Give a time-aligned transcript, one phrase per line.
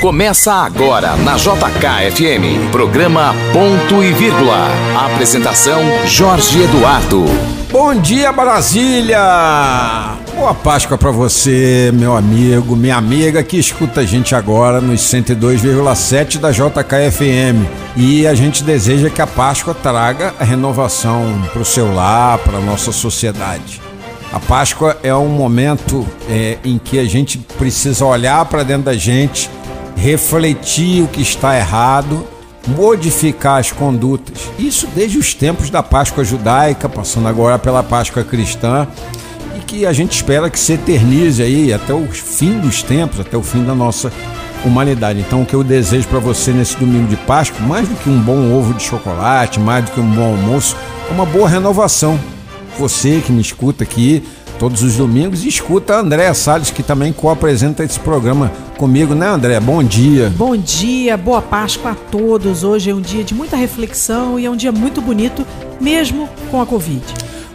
[0.00, 4.68] Começa agora na JKFM, programa Ponto e Vírgula.
[4.96, 7.24] Apresentação Jorge Eduardo.
[7.72, 9.18] Bom dia, Brasília!
[10.36, 16.38] Boa Páscoa para você, meu amigo, minha amiga que escuta a gente agora nos 102,7
[16.38, 17.66] da JKFM.
[17.96, 22.60] E a gente deseja que a Páscoa traga a renovação para o seu lar, para
[22.60, 23.85] nossa sociedade.
[24.32, 28.94] A Páscoa é um momento é, em que a gente precisa olhar para dentro da
[28.94, 29.48] gente
[29.96, 32.26] refletir o que está errado,
[32.68, 34.50] modificar as condutas.
[34.58, 38.86] Isso desde os tempos da Páscoa judaica, passando agora pela Páscoa cristã,
[39.56, 43.36] e que a gente espera que se eternize aí até o fim dos tempos, até
[43.36, 44.12] o fim da nossa
[44.64, 45.20] humanidade.
[45.20, 48.20] Então, o que eu desejo para você nesse domingo de Páscoa, mais do que um
[48.20, 50.76] bom ovo de chocolate, mais do que um bom almoço,
[51.08, 52.18] é uma boa renovação.
[52.78, 54.22] Você que me escuta aqui,
[54.58, 59.26] todos os domingos e escuta a Andréa Salles, que também co-apresenta esse programa comigo, né,
[59.28, 59.58] André?
[59.60, 60.32] Bom dia.
[60.36, 62.64] Bom dia, boa Páscoa a todos.
[62.64, 65.46] Hoje é um dia de muita reflexão e é um dia muito bonito,
[65.80, 67.02] mesmo com a Covid.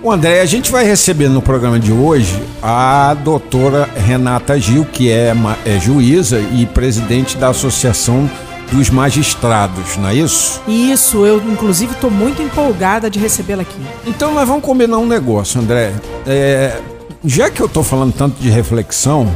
[0.04, 5.12] O André, a gente vai receber no programa de hoje a doutora Renata Gil, que
[5.12, 5.32] é,
[5.64, 8.28] é juíza e presidente da Associação
[8.72, 10.62] dos Magistrados, não é isso?
[10.68, 13.80] Isso, eu inclusive estou muito empolgada de recebê-la aqui.
[14.08, 15.94] Então nós vamos combinar um negócio, André.
[16.26, 16.80] É,
[17.24, 19.30] já que eu estou falando tanto de reflexão,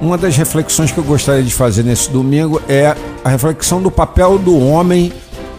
[0.00, 4.38] uma das reflexões que eu gostaria de fazer nesse domingo é a reflexão do papel
[4.38, 5.12] do homem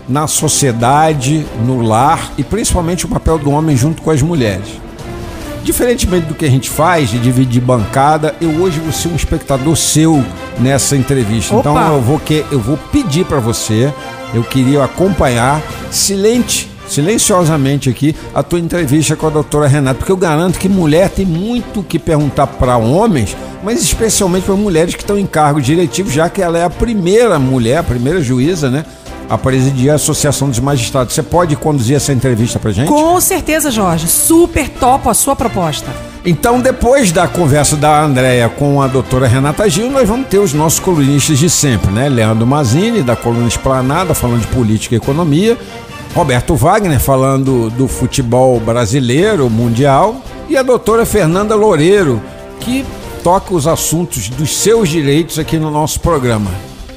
[0.08, 4.68] na sociedade, no lar e principalmente o papel do homem junto com as mulheres.
[5.64, 9.76] Diferentemente do que a gente faz de dividir bancada, eu hoje vou ser um espectador
[9.76, 10.24] seu
[10.60, 11.56] nessa entrevista.
[11.56, 11.70] Opa.
[11.70, 13.94] Então eu vou que eu vou pedir para você,
[14.34, 20.18] eu queria acompanhar silente silenciosamente aqui a tua entrevista com a doutora Renata, porque eu
[20.18, 25.18] garanto que mulher tem muito que perguntar para homens, mas especialmente para mulheres que estão
[25.18, 28.84] em cargo diretivo, já que ela é a primeira mulher, a primeira juíza, né?
[29.30, 31.14] A presidir a Associação dos Magistrados.
[31.14, 32.88] Você pode conduzir essa entrevista para gente?
[32.88, 34.08] Com certeza, Jorge.
[34.08, 35.88] Super top a sua proposta.
[36.26, 40.54] Então, depois da conversa da Andréia com a doutora Renata Gil, nós vamos ter os
[40.54, 42.10] nossos colunistas de sempre, né?
[42.10, 45.58] Leandro Mazini, da coluna Esplanada, falando de política e economia.
[46.14, 52.22] Roberto Wagner falando do futebol brasileiro, mundial, e a doutora Fernanda Loureiro,
[52.60, 52.84] que
[53.24, 56.50] toca os assuntos dos seus direitos aqui no nosso programa.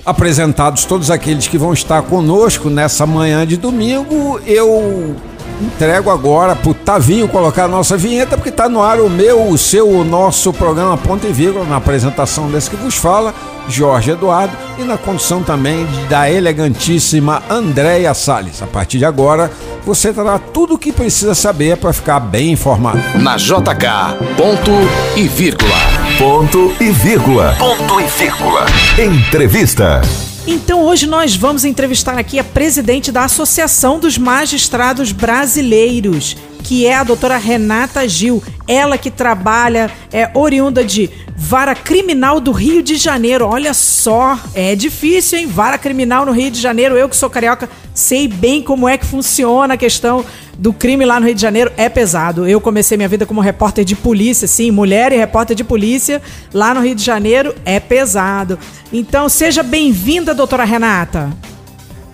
[0.05, 5.15] Apresentados todos aqueles que vão estar conosco nessa manhã de domingo, eu
[5.61, 9.59] entrego agora pro Tavinho colocar a nossa vinheta, porque está no ar o meu, o
[9.59, 13.35] seu, o nosso programa Ponto e Vírgula, na apresentação desse que vos fala,
[13.69, 18.63] Jorge Eduardo, e na condução também da elegantíssima Andréia Salles.
[18.63, 19.51] A partir de agora,
[19.85, 23.01] você terá tudo o que precisa saber para ficar bem informado.
[23.19, 24.71] Na JK, ponto
[25.17, 25.77] e vírgula.
[26.19, 27.55] Ponto e vírgula.
[27.59, 28.67] Ponto e vírgula.
[28.99, 30.01] Entrevista.
[30.47, 36.97] Então hoje nós vamos entrevistar aqui a presidente da Associação dos Magistrados Brasileiros, que é
[36.97, 38.43] a doutora Renata Gil.
[38.67, 43.47] Ela que trabalha, é oriunda de Vara Criminal do Rio de Janeiro.
[43.47, 45.47] Olha só, é difícil, hein?
[45.47, 46.97] Vara Criminal no Rio de Janeiro.
[46.97, 50.25] Eu que sou carioca, sei bem como é que funciona a questão
[50.59, 52.47] do crime lá no Rio de Janeiro é pesado.
[52.47, 56.21] Eu comecei minha vida como repórter de polícia, sim, mulher e repórter de polícia
[56.53, 58.59] lá no Rio de Janeiro é pesado.
[58.93, 61.31] Então, seja bem-vinda, doutora Renata.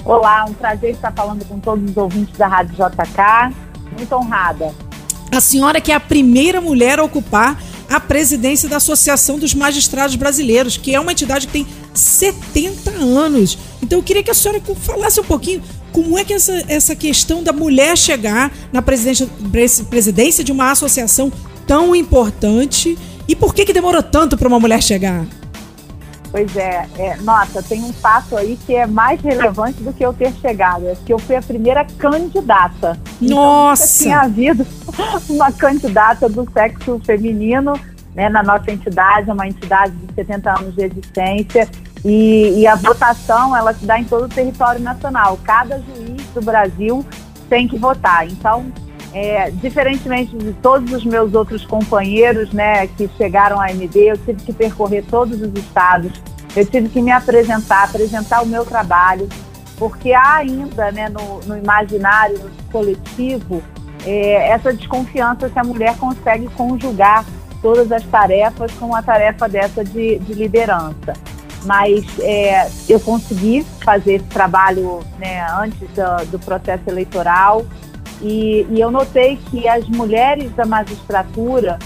[0.05, 3.55] Olá, um prazer estar falando com todos os ouvintes da Rádio JK.
[3.97, 4.73] Muito honrada.
[5.31, 7.59] A senhora que é a primeira mulher a ocupar
[7.91, 13.59] a presidência da Associação dos Magistrados Brasileiros, que é uma entidade que tem 70 anos.
[13.83, 15.63] Então eu queria que a senhora falasse um pouquinho
[16.03, 19.27] como é que essa, essa questão da mulher chegar na presidência,
[19.91, 21.33] presidência de uma associação
[21.67, 25.27] tão importante e por que, que demorou tanto para uma mulher chegar?
[26.31, 30.13] Pois é, é, nossa, tem um fato aí que é mais relevante do que eu
[30.13, 32.97] ter chegado, é que eu fui a primeira candidata.
[33.21, 33.85] Nossa!
[33.85, 34.65] Então, tinha havido
[35.29, 37.73] uma candidata do sexo feminino
[38.15, 41.69] né, na nossa entidade, uma entidade de 70 anos de existência,
[42.05, 45.39] e, e, a votação ela se dá em todo o território nacional.
[45.45, 47.05] Cada juiz do Brasil
[47.49, 48.27] tem que votar.
[48.27, 48.73] Então,
[49.13, 54.43] é, diferentemente de todos os meus outros companheiros né, que chegaram à MD, eu tive
[54.43, 56.13] que percorrer todos os estados,
[56.55, 59.29] eu tive que me apresentar, apresentar o meu trabalho,
[59.77, 63.63] porque há ainda né, no, no imaginário no coletivo
[64.05, 67.25] é, essa desconfiança se a mulher consegue conjugar
[67.63, 71.15] todas as tarefas com uma tarefa dessa de, de liderança.
[71.65, 77.67] Mas é, eu consegui fazer esse trabalho né, antes do, do processo eleitoral
[78.23, 81.79] e, e, eu notei que as mulheres da magistratura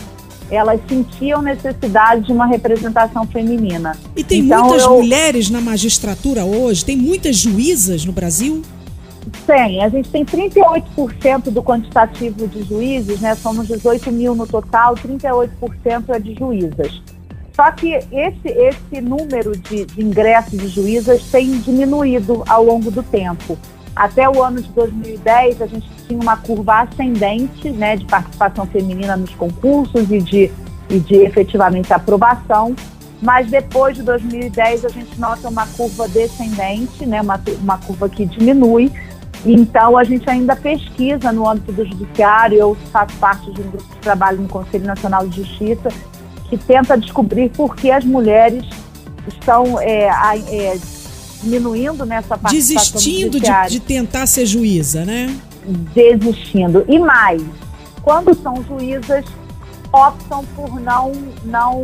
[0.51, 3.97] elas sentiam necessidade de uma representação feminina.
[4.15, 4.91] E tem então, muitas eu...
[4.97, 6.85] mulheres na magistratura hoje?
[6.85, 8.63] Tem muitas juízas no Brasil?
[9.47, 13.35] Tem, a gente tem 38% do quantitativo de juízes, né?
[13.35, 15.49] Somos 18 mil no total, 38%
[16.09, 17.01] é de juízas.
[17.55, 23.03] Só que esse, esse número de, de ingressos de juízas tem diminuído ao longo do
[23.03, 23.59] tempo.
[23.95, 29.17] Até o ano de 2010, a gente tinha uma curva ascendente né, de participação feminina
[29.17, 30.51] nos concursos e de,
[30.89, 32.75] e de efetivamente aprovação.
[33.21, 38.25] Mas depois de 2010, a gente nota uma curva descendente, né, uma, uma curva que
[38.25, 38.91] diminui.
[39.45, 42.57] Então, a gente ainda pesquisa no âmbito do judiciário.
[42.57, 45.91] Eu faço parte de um grupo de trabalho no Conselho Nacional de Justiça
[46.53, 48.63] que tenta descobrir por que as mulheres
[49.27, 50.79] estão é, é,
[51.43, 55.35] diminuindo nessa participação Desistindo de, de tentar ser juíza, né?
[55.95, 56.85] Desistindo.
[56.87, 57.43] E mais,
[58.03, 59.25] quando são juízas,
[59.91, 61.13] optam por não,
[61.47, 61.81] não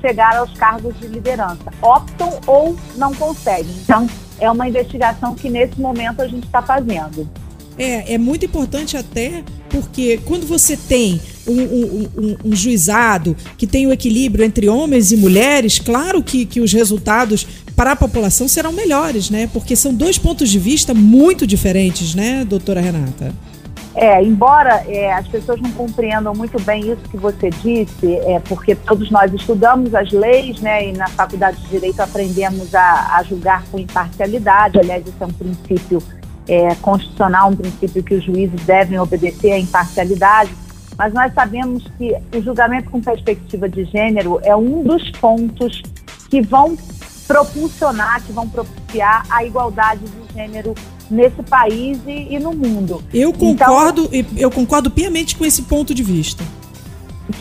[0.00, 1.72] chegar aos cargos de liderança.
[1.82, 3.74] Optam ou não conseguem.
[3.82, 7.28] Então, é uma investigação que nesse momento a gente está fazendo.
[7.76, 13.86] É, é muito importante até porque quando você tem um, um, um, juizado que tem
[13.86, 18.72] o equilíbrio entre homens e mulheres, claro que, que os resultados para a população serão
[18.72, 19.48] melhores, né?
[19.52, 23.32] Porque são dois pontos de vista muito diferentes, né, doutora Renata?
[23.94, 28.74] É, embora é, as pessoas não compreendam muito bem isso que você disse, é porque
[28.74, 33.64] todos nós estudamos as leis, né, e na faculdade de direito aprendemos a, a julgar
[33.70, 34.78] com imparcialidade.
[34.78, 36.02] Aliás, isso é um princípio
[36.46, 40.50] é, constitucional, um princípio que os juízes devem obedecer à imparcialidade.
[40.98, 45.82] Mas nós sabemos que o julgamento com perspectiva de gênero é um dos pontos
[46.30, 46.76] que vão
[47.26, 50.74] propulsionar, que vão propiciar a igualdade de gênero
[51.10, 53.02] nesse país e, e no mundo.
[53.12, 56.42] Eu então, concordo, então, eu concordo piamente com esse ponto de vista.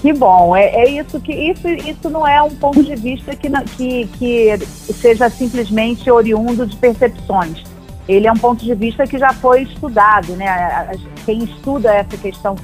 [0.02, 3.48] Que bom, é, é isso que isso, isso não é um ponto de vista que,
[3.78, 7.64] que, que seja simplesmente oriundo de percepções.
[8.08, 10.92] Ele é um ponto de vista que já foi estudado, né?
[11.26, 12.56] Quem estuda essa questão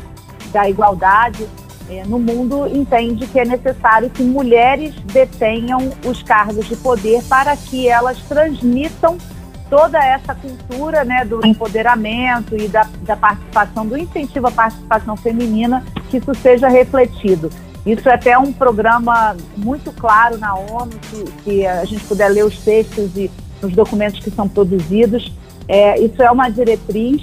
[0.52, 1.48] da igualdade
[1.92, 7.56] é, no mundo entende que é necessário que mulheres detenham os cargos de poder para
[7.58, 9.18] que elas transmitam
[9.70, 15.84] toda essa cultura né, do empoderamento e da, da participação, do incentivo à participação feminina,
[16.10, 17.50] que isso seja refletido.
[17.86, 22.46] Isso é até um programa muito claro na ONU, se, se a gente puder ler
[22.46, 23.30] os textos e
[23.62, 25.34] os documentos que são produzidos.
[25.68, 27.22] É, isso é uma diretriz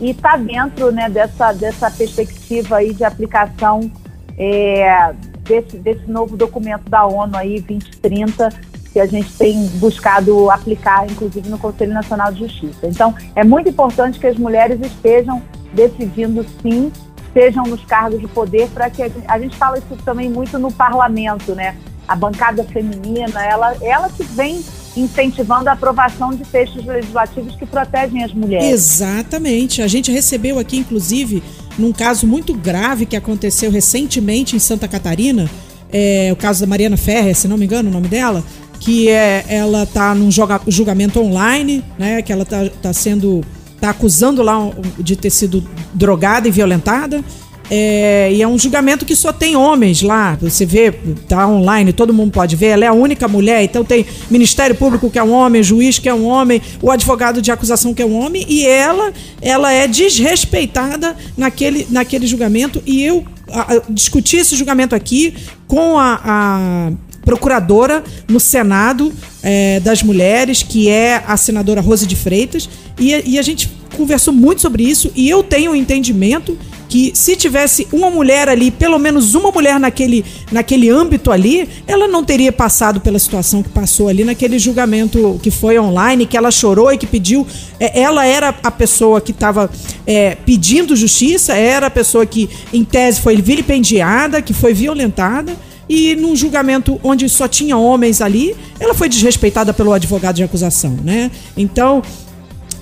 [0.00, 3.90] e está dentro né, dessa, dessa perspectiva aí de aplicação
[4.36, 8.48] é, desse, desse novo documento da ONU aí, 2030,
[8.92, 12.86] que a gente tem buscado aplicar, inclusive no Conselho Nacional de Justiça.
[12.86, 15.42] Então, é muito importante que as mulheres estejam
[15.72, 16.92] decidindo sim,
[17.26, 20.58] estejam nos cargos de poder, para que a gente, a gente fala isso também muito
[20.58, 21.76] no parlamento, né?
[22.06, 24.62] A bancada feminina, ela, ela que vem
[24.96, 28.68] incentivando a aprovação de textos legislativos que protegem as mulheres.
[28.68, 29.82] Exatamente.
[29.82, 31.42] A gente recebeu aqui, inclusive,
[31.78, 35.50] num caso muito grave que aconteceu recentemente em Santa Catarina,
[35.92, 38.42] é, o caso da Mariana Ferrer, se não me engano o nome dela,
[38.80, 43.42] que é, ela está num julgamento online, né, que ela está tá sendo,
[43.80, 47.24] tá acusando lá de ter sido drogada e violentada,
[47.70, 50.36] é, e é um julgamento que só tem homens lá.
[50.40, 50.92] Você vê,
[51.28, 52.66] tá online, todo mundo pode ver.
[52.68, 56.08] Ela é a única mulher, então tem Ministério Público que é um homem, juiz que
[56.08, 59.86] é um homem, o advogado de acusação que é um homem, e ela, ela é
[59.86, 62.82] desrespeitada naquele, naquele julgamento.
[62.84, 65.34] E eu a, a, discuti esse julgamento aqui
[65.66, 66.92] com a, a
[67.24, 72.68] procuradora no Senado é, das Mulheres, que é a senadora Rose de Freitas,
[72.98, 76.58] e, e a gente conversou muito sobre isso, e eu tenho um entendimento
[76.94, 82.06] que se tivesse uma mulher ali, pelo menos uma mulher naquele, naquele âmbito ali, ela
[82.06, 86.52] não teria passado pela situação que passou ali naquele julgamento que foi online, que ela
[86.52, 87.44] chorou e que pediu.
[87.80, 89.68] É, ela era a pessoa que estava
[90.06, 95.52] é, pedindo justiça, era a pessoa que, em tese, foi vilipendiada, que foi violentada
[95.88, 100.96] e num julgamento onde só tinha homens ali, ela foi desrespeitada pelo advogado de acusação,
[101.02, 101.30] né?
[101.56, 102.02] Então,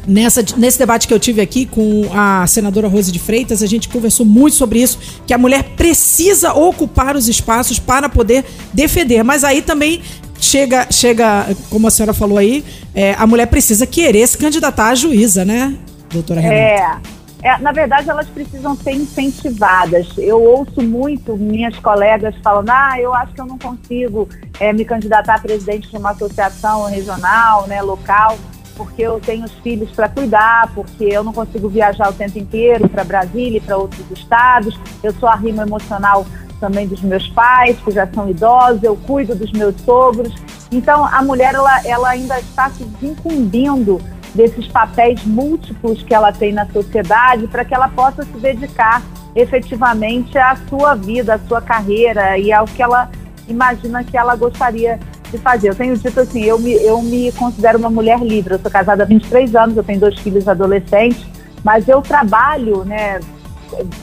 [0.06, 3.88] Nessa, nesse debate que eu tive aqui com a senadora Rose de Freitas, a gente
[3.88, 9.22] conversou muito sobre isso, que a mulher precisa ocupar os espaços para poder defender.
[9.22, 10.02] Mas aí também
[10.40, 14.94] chega, chega como a senhora falou aí, é, a mulher precisa querer se candidatar à
[14.94, 15.74] juíza, né,
[16.10, 17.00] doutora Renata?
[17.42, 20.06] É, é, na verdade, elas precisam ser incentivadas.
[20.16, 24.28] Eu ouço muito minhas colegas falando: ah, eu acho que eu não consigo
[24.60, 28.38] é, me candidatar a presidente de uma associação regional, né, local
[28.76, 32.88] porque eu tenho os filhos para cuidar, porque eu não consigo viajar o tempo inteiro
[32.88, 34.78] para Brasília e para outros estados.
[35.02, 36.26] Eu sou a rima emocional
[36.60, 40.32] também dos meus pais, que já são idosos, eu cuido dos meus sogros.
[40.70, 44.00] Então, a mulher ela, ela ainda está se desincumbindo
[44.34, 49.02] desses papéis múltiplos que ela tem na sociedade para que ela possa se dedicar
[49.34, 53.10] efetivamente à sua vida, à sua carreira e ao que ela
[53.48, 54.98] imagina que ela gostaria
[55.32, 55.70] de fazer.
[55.70, 58.54] Eu tenho dito assim, eu me, eu me considero uma mulher livre.
[58.54, 61.26] Eu sou casada há 23 anos, eu tenho dois filhos adolescentes,
[61.64, 63.20] mas eu trabalho, né,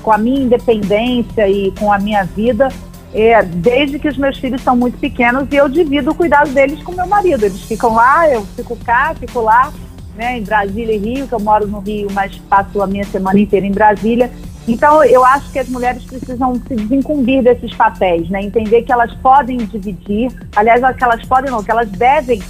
[0.02, 2.70] com a minha independência e com a minha vida
[3.14, 6.82] é, desde que os meus filhos são muito pequenos e eu divido o cuidado deles
[6.84, 7.46] com meu marido.
[7.46, 9.72] Eles ficam lá, eu fico cá, fico lá,
[10.16, 13.40] né, em Brasília e Rio, que eu moro no Rio, mas passo a minha semana
[13.40, 14.32] inteira em Brasília.
[14.72, 18.42] Então, eu acho que as mulheres precisam se desincumbir desses papéis, né?
[18.42, 22.42] Entender que elas podem dividir, aliás, que elas podem não, que elas devem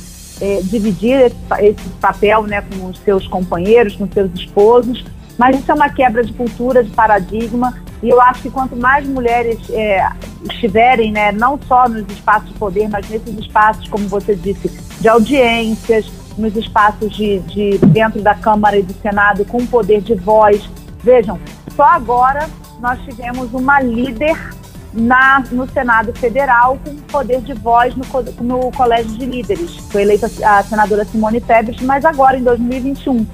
[0.42, 5.06] é, dividir esse, esse, papel né, com os seus companheiros, com os seus esposos,
[5.38, 9.08] mas isso é uma quebra de cultura, de paradigma, e eu acho que quanto mais
[9.08, 10.06] mulheres é,
[10.50, 15.08] estiverem, né, não só nos espaços de poder, mas nesses espaços, como você disse, de
[15.08, 20.70] audiências, nos espaços de, de dentro da Câmara e do Senado com poder de voz.
[21.04, 21.38] Vejam,
[21.80, 22.50] só agora
[22.82, 24.38] nós tivemos uma líder
[24.94, 28.04] na, no Senado Federal com poder de voz no,
[28.42, 29.78] no Colégio de Líderes.
[29.90, 33.26] Foi eleita a senadora Simone Tebet, mas agora em 2021.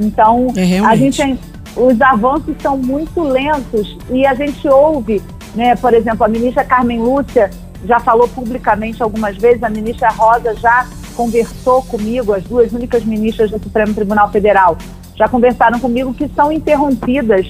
[0.00, 1.38] Então, é, a gente
[1.76, 5.22] os avanços são muito lentos e a gente ouve,
[5.54, 7.50] né, por exemplo, a ministra Carmen Lúcia
[7.84, 13.50] já falou publicamente algumas vezes, a ministra Rosa já conversou comigo, as duas únicas ministras
[13.50, 14.78] do Supremo Tribunal Federal,
[15.14, 17.46] já conversaram comigo que são interrompidas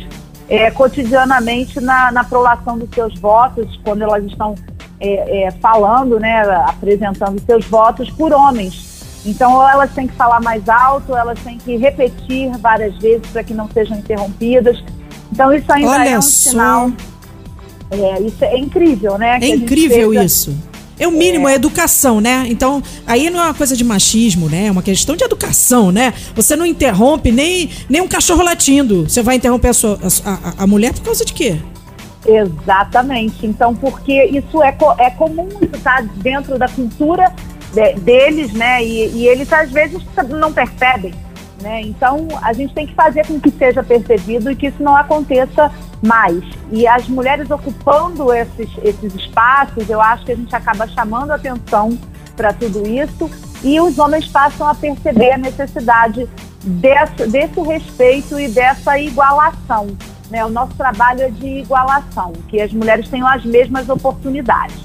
[0.48, 4.54] é, cotidianamente na, na prolação dos seus votos, quando elas estão
[5.00, 8.92] é, é, falando, né, apresentando seus votos por homens.
[9.24, 13.26] Então, ou elas têm que falar mais alto, ou elas têm que repetir várias vezes
[13.28, 14.82] para que não sejam interrompidas.
[15.30, 16.50] Então, isso ainda Olha é um só.
[16.50, 16.90] sinal.
[17.90, 19.38] É, isso é incrível, né?
[19.40, 20.56] É incrível isso.
[21.02, 21.52] É o mínimo, é.
[21.52, 22.46] é educação, né?
[22.48, 24.66] Então, aí não é uma coisa de machismo, né?
[24.66, 26.14] É uma questão de educação, né?
[26.32, 29.08] Você não interrompe nem, nem um cachorro latindo.
[29.08, 31.58] Você vai interromper a, sua, a, a mulher por causa de quê?
[32.24, 33.44] Exatamente.
[33.44, 37.34] Então, porque isso é, é comum, isso tá dentro da cultura
[37.74, 38.84] de, deles, né?
[38.84, 41.12] E, e eles às vezes não percebem.
[41.60, 41.80] Né?
[41.82, 45.68] Então, a gente tem que fazer com que seja percebido e que isso não aconteça
[46.02, 46.42] mais.
[46.70, 51.96] E as mulheres ocupando esses, esses espaços, eu acho que a gente acaba chamando atenção
[52.36, 53.30] para tudo isso
[53.62, 56.28] e os homens passam a perceber a necessidade
[56.64, 59.96] desse, desse respeito e dessa igualação.
[60.30, 60.44] Né?
[60.44, 64.76] O nosso trabalho é de igualação, que as mulheres tenham as mesmas oportunidades.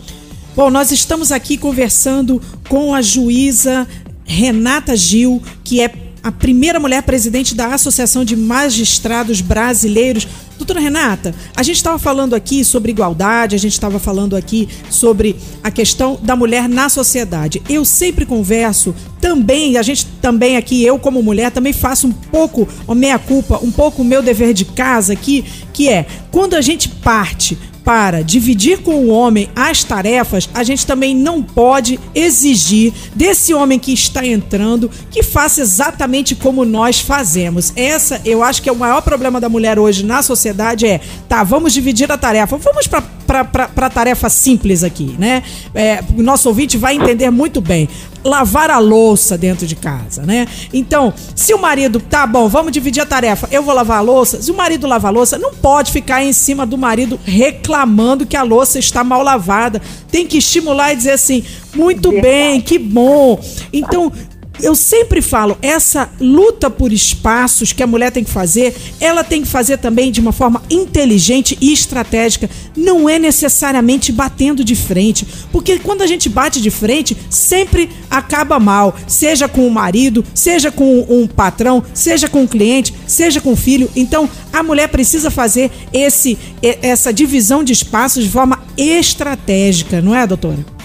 [0.56, 3.88] Bom, nós estamos aqui conversando com a juíza
[4.26, 10.28] Renata Gil, que é a primeira mulher presidente da Associação de Magistrados Brasileiros.
[10.58, 15.36] Doutora Renata, a gente estava falando aqui sobre igualdade, a gente estava falando aqui sobre
[15.64, 17.62] a questão da mulher na sociedade.
[17.70, 22.68] Eu sempre converso também, a gente também aqui, eu como mulher, também faço um pouco
[22.88, 26.62] a minha culpa, um pouco o meu dever de casa aqui, que é quando a
[26.62, 32.91] gente parte para dividir com o homem as tarefas, a gente também não pode exigir
[33.15, 37.72] desse homem que está entrando que faça exatamente como nós fazemos.
[37.77, 41.46] Essa, eu acho que é o maior problema da mulher hoje na sociedade é, tá,
[41.46, 45.44] vamos dividir a tarefa, vamos para para tarefa simples aqui, né?
[45.75, 47.89] É, o nosso ouvinte vai entender muito bem.
[48.27, 50.48] Lavar a louça dentro de casa, né?
[50.74, 54.41] Então, se o marido, tá bom, vamos dividir a tarefa, eu vou lavar a louça.
[54.41, 58.36] Se o marido lavar a louça, não pode ficar em cima do marido reclamando que
[58.36, 59.81] a louça está mal lavada.
[60.12, 61.43] Tem que estimular e dizer assim:
[61.74, 63.39] muito bem, que bom.
[63.72, 64.12] Então,
[64.62, 69.42] eu sempre falo, essa luta por espaços que a mulher tem que fazer, ela tem
[69.42, 72.50] que fazer também de uma forma inteligente e estratégica.
[72.76, 78.60] Não é necessariamente batendo de frente, porque quando a gente bate de frente, sempre acaba
[78.60, 83.54] mal, seja com o marido, seja com um patrão, seja com o cliente, seja com
[83.54, 83.90] o filho.
[83.96, 90.26] Então, a mulher precisa fazer esse essa divisão de espaços de forma estratégica, não é,
[90.26, 90.76] doutora?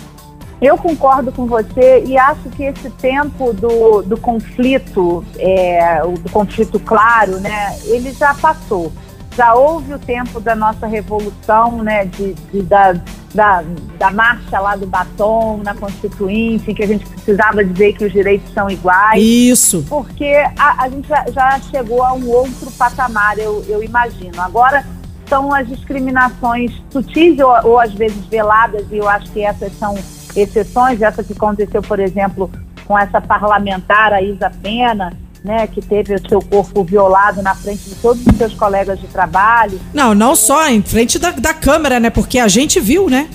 [0.63, 6.79] Eu concordo com você e acho que esse tempo do, do conflito, é, do conflito
[6.79, 8.93] claro, né, ele já passou.
[9.37, 12.93] Já houve o tempo da nossa revolução, né, de, de da,
[13.35, 13.65] da,
[13.99, 18.53] da, marcha lá do batom na Constituinte, que a gente precisava dizer que os direitos
[18.53, 19.21] são iguais.
[19.21, 19.85] Isso.
[19.89, 24.41] Porque a, a gente já, já, chegou a um outro patamar, eu, eu imagino.
[24.41, 24.87] Agora
[25.29, 29.97] são as discriminações sutis ou, ou às vezes veladas, e eu acho que essas são
[30.35, 32.51] exceções, essa que aconteceu, por exemplo,
[32.87, 35.13] com essa parlamentar, a Isa Pena,
[35.45, 39.07] né, que teve o seu corpo violado na frente de todos os seus colegas de
[39.09, 39.81] trabalho.
[39.93, 42.11] Não, não só em frente da, da câmera, né?
[42.11, 43.29] Porque a gente viu, né?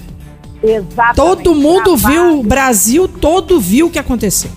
[0.63, 1.15] Exatamente.
[1.15, 4.49] Todo mundo viu, o Brasil todo viu o que aconteceu.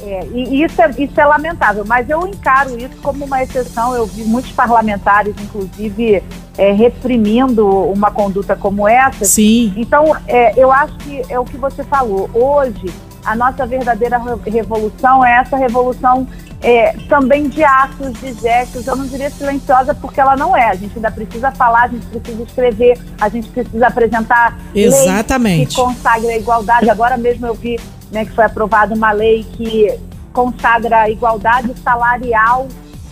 [0.00, 3.94] É, e isso é, isso é lamentável, mas eu encaro isso como uma exceção.
[3.94, 6.22] Eu vi muitos parlamentares, inclusive,
[6.58, 9.24] é, reprimindo uma conduta como essa.
[9.24, 9.72] Sim.
[9.76, 12.30] Então, é, eu acho que é o que você falou.
[12.32, 12.92] Hoje,
[13.24, 16.26] a nossa verdadeira revolução é essa revolução
[16.62, 18.86] é, também de atos, de gestos.
[18.86, 20.70] Eu não diria silenciosa porque ela não é.
[20.70, 25.58] A gente ainda precisa falar, a gente precisa escrever, a gente precisa apresentar Exatamente.
[25.58, 26.88] leis que consagrem a igualdade.
[26.88, 27.78] Agora mesmo eu vi
[28.10, 29.92] né, que foi aprovada uma lei que
[30.32, 32.68] consagra a igualdade salarial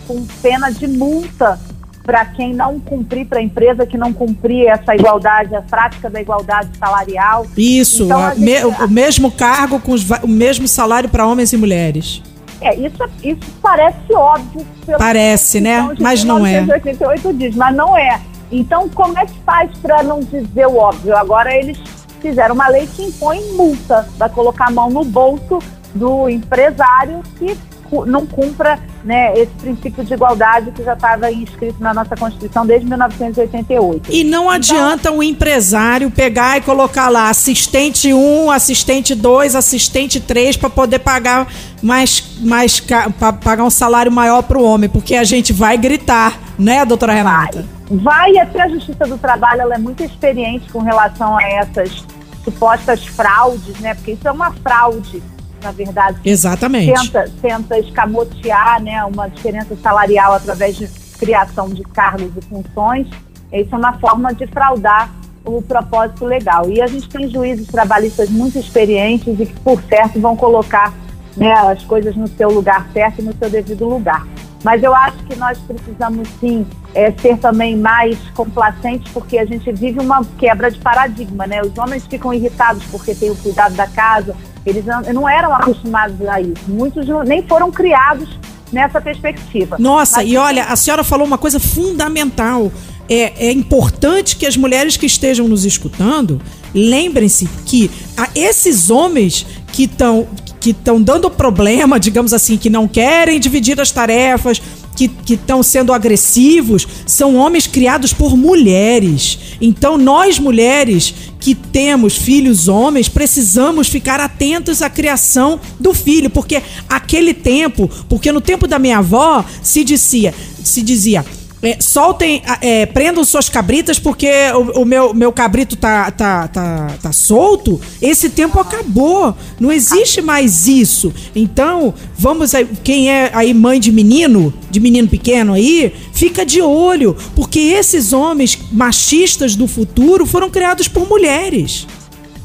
[0.07, 1.59] com pena de multa
[2.05, 6.21] para quem não cumprir, para a empresa que não cumprir essa igualdade, a prática da
[6.21, 7.47] igualdade salarial.
[7.57, 11.57] Isso, então, gente, me, o mesmo cargo com os, o mesmo salário para homens e
[11.57, 12.21] mulheres.
[12.61, 14.65] É, isso, isso parece óbvio.
[14.97, 15.95] Parece, né?
[15.99, 16.61] Mas não é.
[16.61, 18.21] 88 dias, mas não é.
[18.51, 21.17] Então, como é que faz para não dizer o óbvio?
[21.17, 21.77] Agora eles
[22.21, 25.59] fizeram uma lei que impõe multa, vai colocar a mão no bolso
[25.93, 27.57] do empresário que
[28.05, 32.87] não cumpra né, esse princípio de igualdade que já estava inscrito na nossa Constituição desde
[32.87, 34.11] 1988.
[34.11, 40.19] E não então, adianta o empresário pegar e colocar lá assistente 1, assistente 2, assistente
[40.19, 41.47] 3 para poder pagar
[41.81, 46.83] mais, mais pagar um salário maior para o homem, porque a gente vai gritar, né,
[46.83, 47.65] doutora Renata?
[47.89, 52.03] Vai, vai até a Justiça do Trabalho, ela é muito experiente com relação a essas
[52.43, 53.93] supostas fraudes, né?
[53.95, 55.21] Porque isso é uma fraude
[55.65, 56.19] na verdade.
[56.23, 56.93] Exatamente.
[56.93, 63.07] Tenta, tenta escamotear né, uma diferença salarial através de criação de cargos e funções.
[63.51, 65.11] Isso é uma forma de fraudar
[65.43, 66.69] o propósito legal.
[66.69, 70.93] E a gente tem juízes trabalhistas muito experientes e que, por certo, vão colocar
[71.35, 74.25] né, as coisas no seu lugar certo e no seu devido lugar.
[74.63, 79.71] Mas eu acho que nós precisamos sim é, ser também mais complacentes, porque a gente
[79.71, 81.61] vive uma quebra de paradigma, né?
[81.61, 86.41] Os homens ficam irritados porque têm o cuidado da casa, eles não eram acostumados a
[86.41, 86.63] isso.
[86.67, 88.29] Muitos nem foram criados
[88.71, 89.77] nessa perspectiva.
[89.79, 92.71] Nossa, Mas, e olha, a senhora falou uma coisa fundamental.
[93.07, 96.41] É, é, importante que as mulheres que estejam nos escutando
[96.73, 100.27] lembrem-se que a, esses homens que estão
[100.59, 104.59] que estão dando problema, digamos assim, que não querem dividir as tarefas,
[104.95, 109.37] que estão sendo agressivos, são homens criados por mulheres.
[109.59, 116.61] Então, nós mulheres que temos filhos homens, precisamos ficar atentos à criação do filho, porque
[116.89, 121.25] aquele tempo, porque no tempo da minha avó se dizia, se dizia,
[121.65, 126.87] é, soltem, é, prendam suas cabritas porque o, o, meu, meu cabrito tá, tá, tá,
[127.01, 127.81] tá solto.
[128.01, 129.35] Esse tempo acabou.
[129.59, 131.13] Não existe mais isso.
[131.35, 136.61] Então, vamos aí, quem é aí mãe de menino, de menino pequeno aí, fica de
[136.61, 141.87] olho, porque esses homens machistas do futuro foram criados por mulheres.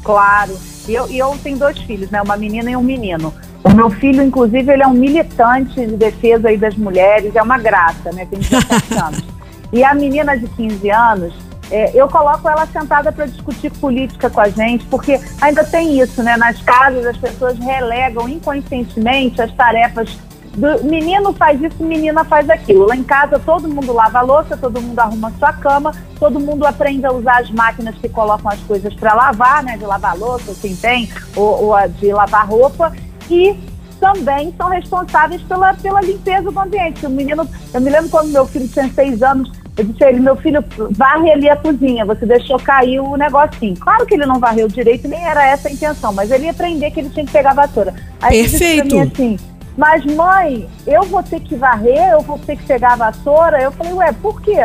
[0.03, 0.57] Claro.
[0.87, 2.21] E eu, eu tenho dois filhos, né?
[2.21, 3.33] Uma menina e um menino.
[3.63, 7.57] O meu filho, inclusive, ele é um militante de defesa aí das mulheres, é uma
[7.57, 8.25] graça, né?
[8.25, 9.23] Tem 17 anos.
[9.71, 11.33] E a menina de 15 anos,
[11.69, 16.21] é, eu coloco ela sentada para discutir política com a gente, porque ainda tem isso,
[16.21, 16.35] né?
[16.35, 20.19] Nas casas as pessoas relegam inconscientemente as tarefas
[20.53, 22.85] do menino faz isso, menina faz aquilo.
[22.85, 26.65] Lá em casa todo mundo lava a louça, todo mundo arruma sua cama, todo mundo
[26.65, 29.77] aprende a usar as máquinas que colocam as coisas para lavar, né?
[29.77, 32.91] De lavar louça, quem tem, ou, ou de lavar roupa
[33.31, 33.57] que
[33.97, 37.05] também são responsáveis pela, pela limpeza do ambiente.
[37.05, 40.19] O menino, eu me lembro quando meu filho tinha seis anos, eu disse a ele,
[40.19, 43.77] meu filho, varre ali a cozinha, você deixou cair o negocinho.
[43.79, 46.91] Claro que ele não varreu direito, nem era essa a intenção, mas ele ia aprender
[46.91, 47.93] que ele tinha que pegar a vassoura.
[48.21, 48.95] Aí Perfeito.
[48.95, 49.39] Ele disse pra mim assim,
[49.77, 53.61] mas mãe, eu vou ter que varrer, eu vou ter que pegar a vassoura?
[53.61, 54.57] Eu falei, ué, por quê?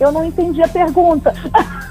[0.00, 1.34] Eu não entendi a pergunta.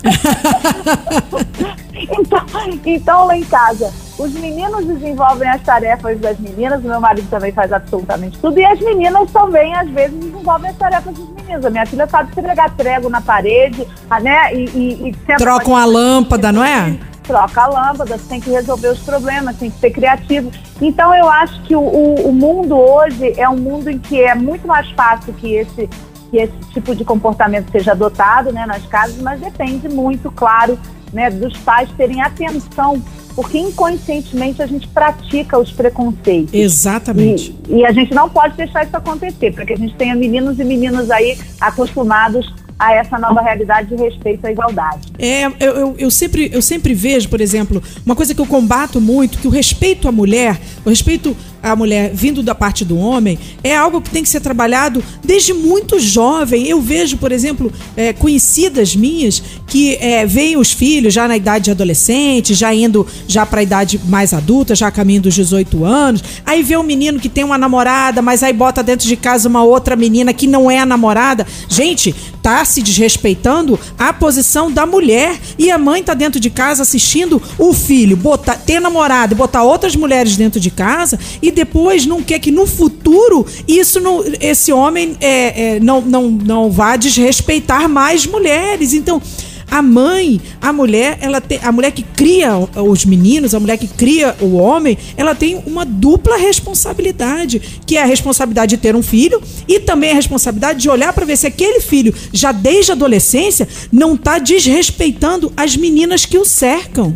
[1.93, 2.45] então,
[2.83, 7.51] então, lá em casa, os meninos desenvolvem as tarefas das meninas, o meu marido também
[7.51, 11.65] faz absolutamente tudo, e as meninas também, às vezes, desenvolvem as tarefas dos meninos.
[11.65, 13.87] A minha filha sabe pregar prego na parede,
[14.21, 14.53] né?
[14.53, 16.97] E, e, e Trocam a lâmpada, não é?
[17.23, 20.51] Troca a lâmpada, tem que resolver os problemas, tem que ser criativo.
[20.81, 24.35] Então, eu acho que o, o, o mundo hoje é um mundo em que é
[24.35, 25.89] muito mais fácil que esse
[26.29, 30.79] que esse tipo de comportamento seja adotado né, nas casas, mas depende muito, claro,
[31.13, 32.99] né, dos pais terem atenção
[33.35, 36.53] porque inconscientemente a gente pratica os preconceitos.
[36.53, 37.55] Exatamente.
[37.67, 40.59] E, e, a gente não pode deixar isso acontecer, para que a gente tenha meninos
[40.59, 45.13] e meninas aí acostumados a essa nova realidade de respeito à igualdade.
[45.17, 48.99] É, eu, eu, eu, sempre, eu sempre vejo, por exemplo, uma coisa que eu combato
[48.99, 53.39] muito, que o respeito à mulher, o respeito à mulher vindo da parte do homem,
[53.63, 56.67] é algo que tem que ser trabalhado desde muito jovem.
[56.67, 61.65] Eu vejo, por exemplo, é, conhecidas minhas que é, veem os filhos já na idade
[61.65, 66.23] de adolescente, já indo já para a idade mais adulta, já caminho dos 18 anos.
[66.45, 69.63] Aí vê um menino que tem uma namorada, mas aí bota dentro de casa uma
[69.63, 71.47] outra menina que não é a namorada.
[71.69, 76.83] Gente, tá se desrespeitando a posição da mulher e a mãe tá dentro de casa
[76.83, 82.05] assistindo o filho botar ter namorado e botar outras mulheres dentro de casa e depois
[82.05, 86.97] não quer que no futuro isso não, esse homem é, é, não, não, não vá
[86.97, 88.93] desrespeitar mais mulheres.
[88.93, 89.21] Então
[89.69, 93.87] a mãe, a mulher, ela tem, a mulher que cria os meninos, a mulher que
[93.87, 99.03] cria o homem, ela tem uma dupla responsabilidade, que é a responsabilidade de ter um
[99.03, 102.95] filho e também a responsabilidade de olhar para ver se aquele filho, já desde a
[102.95, 107.13] adolescência, não está desrespeitando as meninas que o cercam.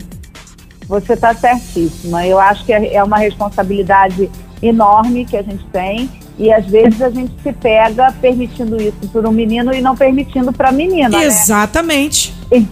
[0.88, 2.25] Você está certíssima.
[2.25, 4.29] Eu acho que é, é uma responsabilidade
[4.62, 9.28] enorme que a gente tem e às vezes a gente se pega permitindo isso para
[9.28, 11.10] um menino e não permitindo para a menina.
[11.10, 11.26] Né?
[11.26, 12.34] Exatamente.
[12.52, 12.65] Né?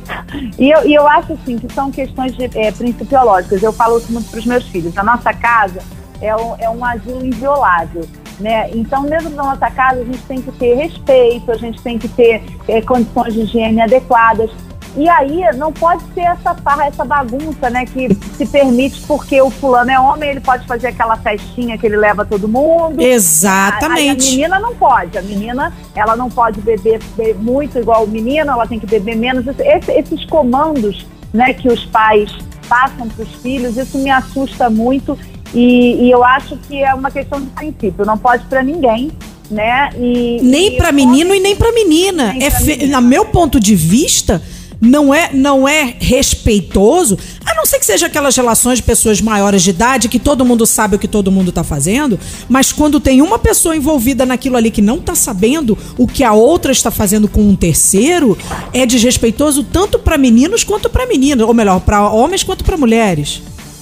[0.57, 3.61] E, eu, e eu acho assim que são questões de, é, principiológicas.
[3.63, 4.97] Eu falo isso muito para os meus filhos.
[4.97, 5.79] A nossa casa
[6.21, 8.07] é um, é um asilo inviolável.
[8.39, 8.69] Né?
[8.71, 12.07] Então, dentro da nossa casa, a gente tem que ter respeito, a gente tem que
[12.09, 14.51] ter é, condições de higiene adequadas.
[14.97, 17.85] E aí não pode ser essa farra, essa bagunça, né?
[17.85, 21.97] Que se permite porque o fulano é homem, ele pode fazer aquela festinha que ele
[21.97, 23.01] leva todo mundo.
[23.01, 24.25] Exatamente.
[24.25, 25.17] A, a, menina não pode.
[25.17, 29.17] A menina, ela não pode beber, beber muito igual o menino, ela tem que beber
[29.17, 29.45] menos.
[29.59, 32.31] Esse, esses comandos, né, que os pais
[32.69, 35.17] passam para os filhos, isso me assusta muito.
[35.53, 38.05] E, e, eu acho que é uma questão de princípio.
[38.05, 39.11] Não pode para ninguém.
[39.49, 39.91] Né?
[39.99, 42.35] E, nem para menino e nem para menina.
[42.39, 42.99] É pra menina.
[42.99, 44.41] No meu ponto de vista,
[44.85, 49.63] não é, não é respeitoso, a não ser que seja aquelas relações de pessoas maiores
[49.63, 53.21] de idade que todo mundo sabe o que todo mundo está fazendo, mas quando tem
[53.21, 57.27] uma pessoa envolvida naquilo ali que não está sabendo o que a outra está fazendo
[57.27, 58.37] com um terceiro,
[58.71, 63.41] é desrespeitoso tanto para meninos quanto para meninas, ou melhor, para homens quanto para mulheres.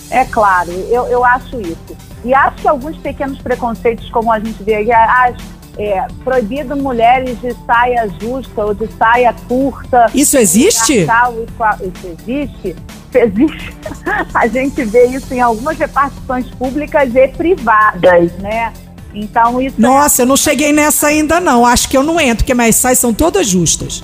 [0.10, 1.98] É claro, eu, eu acho isso.
[2.24, 5.34] E acho que alguns pequenos preconceitos, como a gente vê ah,
[5.78, 10.08] é, proibido mulheres de saia justa ou de saia curta.
[10.14, 11.00] Isso existe?
[11.02, 12.76] Isso existe.
[13.14, 13.74] Existe.
[14.34, 18.74] A gente vê isso em algumas repartições públicas e privadas, né?
[19.14, 19.76] Então isso.
[19.78, 20.24] É Nossa, é...
[20.24, 21.66] eu não cheguei nessa ainda não.
[21.66, 24.04] Acho que eu não entro, porque minhas saias são todas justas.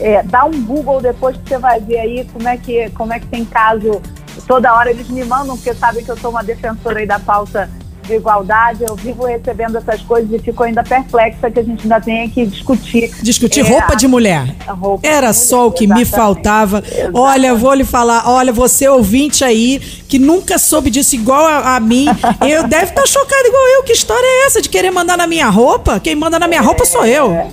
[0.00, 3.18] É, dá um Google depois que você vai ver aí como é que, como é
[3.20, 4.00] que tem caso.
[4.46, 7.68] Toda hora eles me mandam, porque sabem que eu sou uma defensora aí da pauta
[8.08, 12.00] de igualdade, eu vivo recebendo essas coisas e fico ainda perplexa que a gente ainda
[12.00, 13.12] tem que discutir.
[13.22, 14.56] Discutir é, roupa de mulher.
[14.66, 16.06] Roupa Era de só mulher, o que exatamente.
[16.06, 16.78] me faltava.
[16.78, 17.16] Exatamente.
[17.16, 21.80] Olha, vou lhe falar, olha, você ouvinte aí, que nunca soube disso igual a, a
[21.80, 22.06] mim,
[22.48, 23.82] eu deve estar tá chocado igual eu.
[23.82, 26.00] Que história é essa de querer mandar na minha roupa?
[26.00, 27.30] Quem manda na minha é, roupa sou eu.
[27.32, 27.48] É.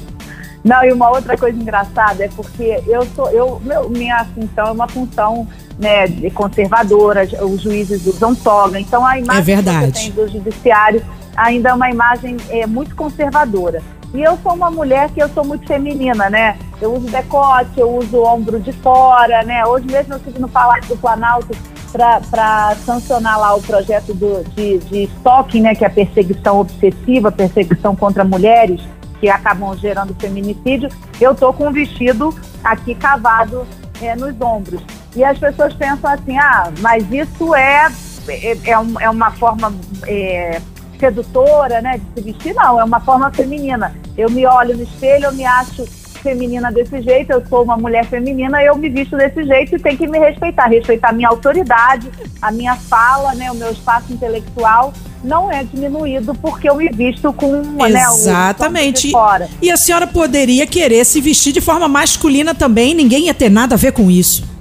[0.63, 4.71] Não, e uma outra coisa engraçada é porque eu sou, eu, meu, minha função é
[4.71, 8.79] uma função né, conservadora, os juízes usam toga.
[8.79, 9.91] Então a imagem é verdade.
[9.91, 11.03] que você tem do judiciário
[11.35, 13.81] ainda é uma imagem é, muito conservadora.
[14.13, 16.57] E eu sou uma mulher que eu sou muito feminina, né?
[16.81, 19.65] Eu uso decote, eu uso ombro de fora, né?
[19.65, 21.49] Hoje mesmo eu estive no Palácio do Planalto
[21.91, 25.75] para sancionar lá o projeto do, de, de stalking, né?
[25.75, 28.81] Que é a perseguição obsessiva, perseguição contra mulheres
[29.19, 30.89] que acabam gerando feminicídio.
[31.19, 32.33] Eu tô com um vestido
[32.63, 33.67] aqui cavado
[34.01, 34.81] é, nos ombros.
[35.15, 37.91] E as pessoas pensam assim, ah, mas isso é,
[38.27, 39.73] é, é, um, é uma forma
[40.05, 40.61] é,
[40.99, 42.53] sedutora, né, de se vestir?
[42.53, 43.95] Não, é uma forma feminina.
[44.17, 45.85] Eu me olho no espelho, eu me acho
[46.25, 49.95] feminina desse jeito, eu sou uma mulher feminina, eu me visto desse jeito e tem
[49.95, 52.09] que me respeitar, respeitar a minha autoridade,
[52.41, 54.91] a minha fala, né, o meu espaço intelectual
[55.23, 59.07] não é diminuído porque eu me visto com Exatamente.
[59.07, 59.49] Né, fora.
[59.61, 63.75] E a senhora poderia querer se vestir de forma masculina também, ninguém ia ter nada
[63.75, 64.54] a ver com isso.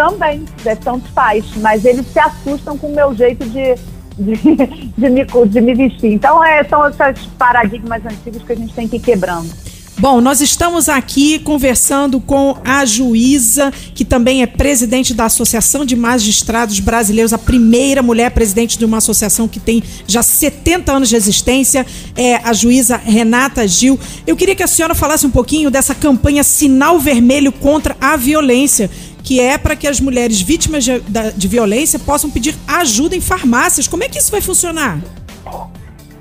[0.00, 0.46] Também,
[0.82, 3.74] são os pais, mas eles se assustam com o meu jeito de,
[4.18, 4.32] de,
[4.96, 6.14] de, me, de me vestir.
[6.14, 9.50] Então, é, são esses paradigmas antigos que a gente tem que ir quebrando.
[10.00, 15.94] Bom, nós estamos aqui conversando com a juíza, que também é presidente da Associação de
[15.94, 21.16] Magistrados Brasileiros, a primeira mulher presidente de uma associação que tem já 70 anos de
[21.16, 21.84] existência,
[22.16, 24.00] é a juíza Renata Gil.
[24.26, 28.90] Eu queria que a senhora falasse um pouquinho dessa campanha Sinal Vermelho contra a Violência,
[29.22, 31.00] que é para que as mulheres vítimas de,
[31.36, 33.86] de, violência possam pedir ajuda em farmácias.
[33.86, 34.98] Como é que isso vai funcionar?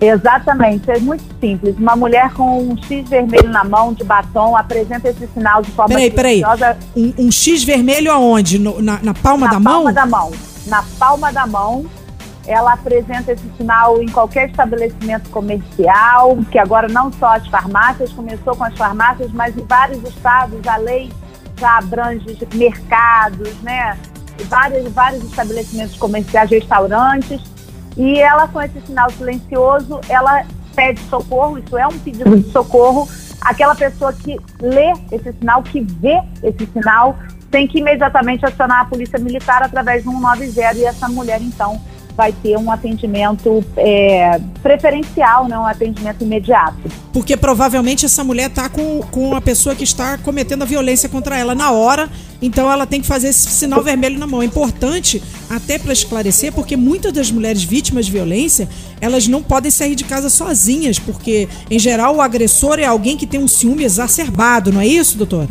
[0.02, 1.76] Exatamente, é muito simples.
[1.78, 5.94] Uma mulher com um X vermelho na mão, de batom, apresenta esse sinal de forma
[5.94, 6.42] Peraí, peraí.
[6.96, 8.58] Um, um X vermelho aonde?
[8.58, 9.84] No, na, na, palma na da mão?
[9.84, 10.32] Na palma da mão.
[10.68, 11.86] Na palma da mão,
[12.48, 18.56] ela apresenta esse sinal em qualquer estabelecimento comercial, que agora não só as farmácias, começou
[18.56, 21.12] com as farmácias, mas em vários estados a lei
[21.60, 23.98] já abrange mercados, né?
[24.46, 27.42] Vários, vários estabelecimentos comerciais, restaurantes
[28.00, 33.10] e ela, com esse sinal silencioso, ela pede socorro, isso é um pedido de socorro.
[33.42, 37.18] Aquela pessoa que lê esse sinal, que vê esse sinal,
[37.52, 41.82] tem que imediatamente acionar a polícia militar através do 190 e essa mulher, então,
[42.20, 46.76] vai ter um atendimento é, preferencial, né, um atendimento imediato.
[47.14, 51.38] Porque provavelmente essa mulher está com, com a pessoa que está cometendo a violência contra
[51.38, 52.10] ela na hora,
[52.42, 54.42] então ela tem que fazer esse sinal vermelho na mão.
[54.42, 58.68] É importante, até para esclarecer, porque muitas das mulheres vítimas de violência,
[59.00, 63.26] elas não podem sair de casa sozinhas, porque, em geral, o agressor é alguém que
[63.26, 65.48] tem um ciúme exacerbado, não é isso, doutora?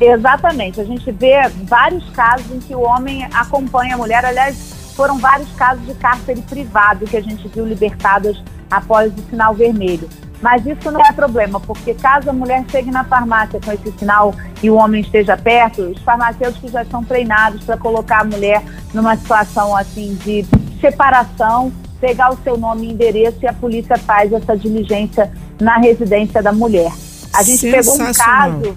[0.00, 0.80] Exatamente.
[0.80, 4.24] A gente vê vários casos em que o homem acompanha a mulher.
[4.24, 8.36] Aliás, foram vários casos de cárcere privado que a gente viu libertadas
[8.70, 10.06] após o sinal vermelho.
[10.42, 14.34] Mas isso não é problema, porque caso a mulher chegue na farmácia com esse sinal
[14.62, 19.16] e o homem esteja perto, os farmacêuticos já são treinados para colocar a mulher numa
[19.16, 20.44] situação assim de
[20.82, 26.42] separação, pegar o seu nome e endereço e a polícia faz essa diligência na residência
[26.42, 26.92] da mulher.
[27.34, 28.76] A gente pegou um caso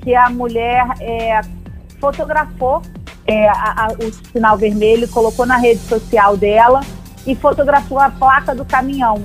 [0.00, 1.42] que a mulher é,
[2.00, 2.80] fotografou
[3.28, 6.80] é, a, a, o sinal vermelho, colocou na rede social dela
[7.26, 9.22] e fotografou a placa do caminhão.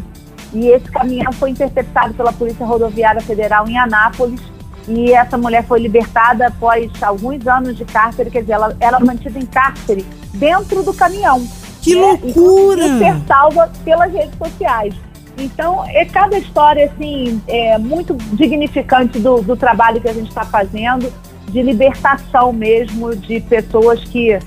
[0.53, 4.41] E esse caminhão foi interceptado pela Polícia Rodoviária Federal em Anápolis.
[4.87, 9.39] E essa mulher foi libertada após alguns anos de cárcere, quer dizer, ela era mantida
[9.39, 11.47] em cárcere dentro do caminhão.
[11.81, 12.01] Que né?
[12.01, 12.85] loucura!
[12.85, 14.93] E ser salva pelas redes sociais.
[15.37, 20.43] Então, é cada história, assim, é muito dignificante do, do trabalho que a gente está
[20.43, 21.11] fazendo
[21.49, 24.37] de libertação mesmo de pessoas que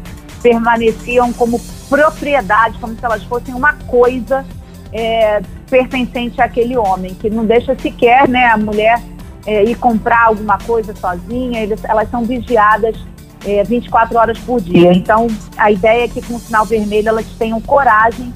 [0.42, 4.44] permaneciam como propriedade, como se elas fossem uma coisa
[4.92, 9.00] é, pertencente àquele homem, que não deixa sequer né, a mulher
[9.46, 12.96] é, ir comprar alguma coisa sozinha, eles, elas são vigiadas
[13.44, 14.92] é, 24 horas por dia.
[14.92, 18.32] Então, a ideia é que com o sinal vermelho elas tenham coragem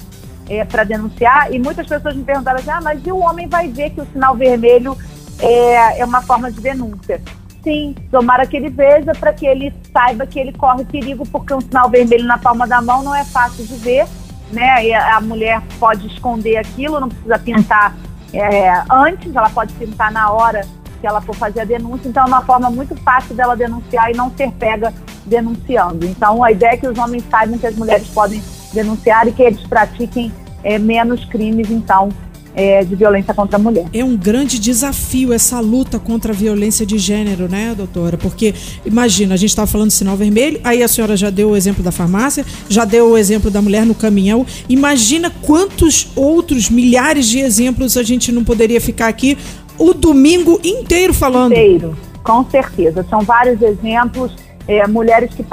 [0.49, 1.53] é, para denunciar.
[1.53, 4.05] E muitas pessoas me perguntaram assim: ah, mas e o homem vai ver que o
[4.05, 4.97] sinal vermelho
[5.39, 7.21] é, é uma forma de denúncia?
[7.63, 11.61] Sim, tomara que ele veja para que ele saiba que ele corre perigo, porque um
[11.61, 14.07] sinal vermelho na palma da mão não é fácil de ver,
[14.51, 14.85] né?
[14.85, 17.95] E a mulher pode esconder aquilo, não precisa pintar
[18.33, 20.61] é, antes, ela pode pintar na hora
[20.99, 24.15] que ela for fazer a denúncia, então é uma forma muito fácil dela denunciar e
[24.15, 24.93] não ser pega
[25.25, 26.05] denunciando.
[26.05, 28.41] Então a ideia é que os homens saibam que as mulheres podem
[28.73, 30.31] denunciar e que eles pratiquem
[30.63, 32.09] é, menos crimes, então,
[32.55, 33.85] é, de violência contra a mulher.
[33.93, 38.17] É um grande desafio essa luta contra a violência de gênero, né, doutora?
[38.17, 38.53] Porque,
[38.85, 41.83] imagina, a gente estava falando de sinal vermelho, aí a senhora já deu o exemplo
[41.83, 44.45] da farmácia, já deu o exemplo da mulher no caminhão.
[44.67, 49.37] Imagina quantos outros milhares de exemplos a gente não poderia ficar aqui
[49.77, 51.53] o domingo inteiro falando.
[51.53, 53.05] Inteiro, com certeza.
[53.09, 54.35] São vários exemplos.
[54.67, 55.43] É, mulheres que,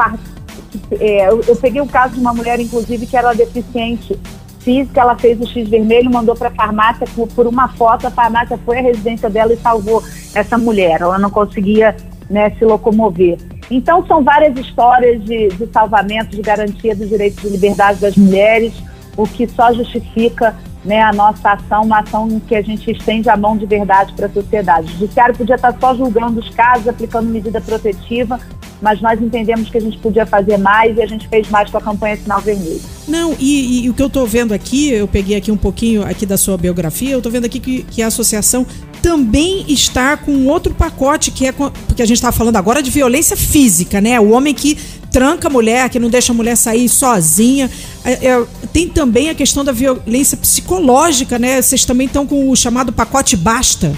[1.00, 4.18] é, eu, eu peguei o caso de uma mulher, inclusive, que era deficiente
[4.68, 8.58] física, ela fez o X vermelho, mandou para a farmácia por, uma foto, a farmácia
[8.66, 10.02] foi à residência dela e salvou
[10.34, 11.00] essa mulher.
[11.00, 11.96] Ela não conseguia
[12.28, 13.38] né, se locomover.
[13.70, 18.74] Então, são várias histórias de, de salvamento, de garantia dos direitos de liberdade das mulheres,
[19.16, 20.54] o que só justifica
[20.84, 24.12] né, a nossa ação, uma ação em que a gente estende a mão de verdade
[24.14, 24.86] para a sociedade.
[24.86, 28.38] O judiciário podia estar só julgando os casos, aplicando medida protetiva,
[28.80, 31.78] mas nós entendemos que a gente podia fazer mais e a gente fez mais com
[31.78, 32.80] a campanha Sinal Vermelho.
[33.08, 36.24] Não, e, e o que eu estou vendo aqui, eu peguei aqui um pouquinho aqui
[36.24, 38.64] da sua biografia, eu estou vendo aqui que, que a associação
[39.02, 43.36] também está com outro pacote que é porque a gente está falando agora de violência
[43.36, 44.18] física, né?
[44.20, 44.76] O homem que
[45.10, 47.70] tranca a mulher, que não deixa a mulher sair sozinha.
[48.08, 51.60] É, é, tem também a questão da violência psicológica, né?
[51.60, 53.92] Vocês também estão com o chamado pacote basta.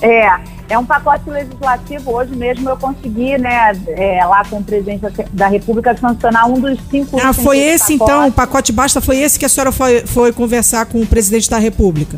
[0.00, 0.26] É,
[0.70, 2.10] é um pacote legislativo.
[2.10, 6.78] Hoje mesmo eu consegui, né, é, lá com o presidente da República, sancionar um dos
[6.90, 7.20] cinco.
[7.22, 10.86] Ah, foi esse então, o pacote basta foi esse que a senhora foi, foi conversar
[10.86, 12.16] com o presidente da República?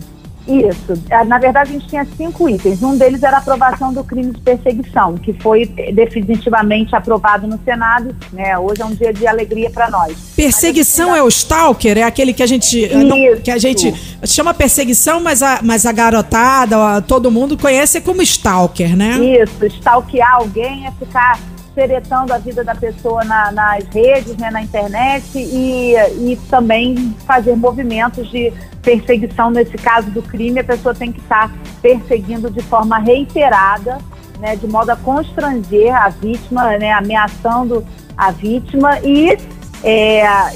[0.48, 0.94] Isso.
[1.10, 2.82] É, na verdade, a gente tinha cinco itens.
[2.82, 8.16] Um deles era a aprovação do crime de perseguição, que foi definitivamente aprovado no Senado.
[8.32, 8.58] Né?
[8.58, 10.16] Hoje é um dia de alegria para nós.
[10.34, 11.98] Perseguição é o stalker?
[11.98, 13.42] É aquele que a gente Isso.
[13.42, 13.92] que a gente
[14.24, 19.18] chama perseguição, mas a, mas a garotada, todo mundo conhece como stalker, né?
[19.42, 19.66] Isso.
[19.66, 21.38] Stalkear alguém é ficar
[21.78, 27.54] xeretando a vida da pessoa na, nas redes, né, na internet e, e também fazer
[27.54, 29.48] movimentos de perseguição.
[29.50, 33.98] Nesse caso do crime, a pessoa tem que estar perseguindo de forma reiterada,
[34.40, 37.86] né, de modo a constranger a vítima, né, ameaçando
[38.16, 39.38] a vítima e
[39.84, 40.50] é, a,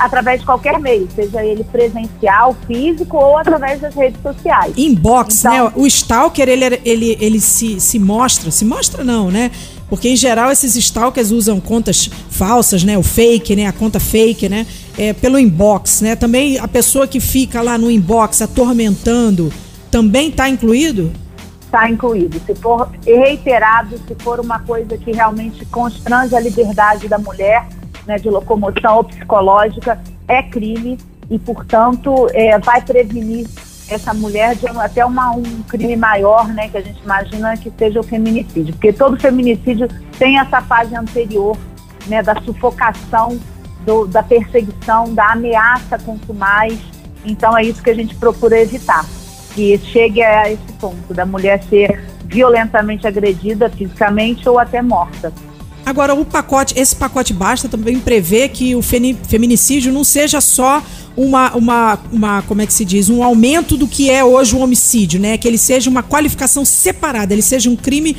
[0.00, 4.74] através de qualquer meio, seja ele presencial, físico ou através das redes sociais.
[4.76, 5.72] Inbox, então, né?
[5.74, 9.50] O stalker, ele, ele, ele se, se mostra, se mostra não, né?
[9.88, 12.98] Porque em geral esses stalkers usam contas falsas, né?
[12.98, 13.66] O fake, né?
[13.66, 14.66] A conta fake, né?
[14.96, 16.14] É, pelo inbox, né?
[16.14, 19.52] Também a pessoa que fica lá no inbox atormentando
[19.90, 21.10] também está incluído?
[21.62, 22.40] Está incluído.
[22.46, 27.66] Se for reiterado, se for uma coisa que realmente constrange a liberdade da mulher,
[28.06, 30.98] né, de locomoção ou psicológica, é crime
[31.30, 33.46] e, portanto, é, vai prevenir
[33.88, 38.00] essa mulher de até uma, um crime maior, né, que a gente imagina que seja
[38.00, 41.56] o feminicídio, porque todo feminicídio tem essa fase anterior,
[42.06, 43.38] né, da sufocação,
[43.84, 46.78] do, da perseguição, da ameaça quanto mais.
[47.24, 49.04] Então é isso que a gente procura evitar,
[49.54, 55.32] que chegue a esse ponto da mulher ser violentamente agredida fisicamente ou até morta.
[55.88, 60.82] Agora, o pacote, esse pacote basta também prevê que o feminicídio não seja só
[61.16, 64.58] uma, uma, uma, como é que se diz, um aumento do que é hoje o
[64.58, 65.38] homicídio, né?
[65.38, 68.14] Que ele seja uma qualificação separada, ele seja um crime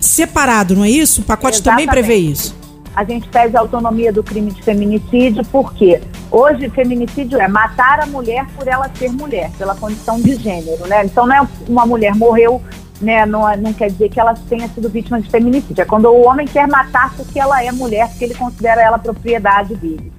[0.00, 1.20] separado, não é isso?
[1.20, 1.88] O pacote Exatamente.
[1.88, 2.56] também prevê isso.
[2.96, 8.06] A gente pede a autonomia do crime de feminicídio, porque hoje feminicídio é matar a
[8.06, 11.04] mulher por ela ser mulher, pela condição de gênero, né?
[11.04, 12.62] Então não é uma mulher morreu,
[13.00, 13.24] né?
[13.24, 15.82] Não, não quer dizer que ela tenha sido vítima de feminicídio.
[15.82, 19.74] É quando o homem quer matar porque ela é mulher, porque ele considera ela propriedade
[19.74, 20.12] dele.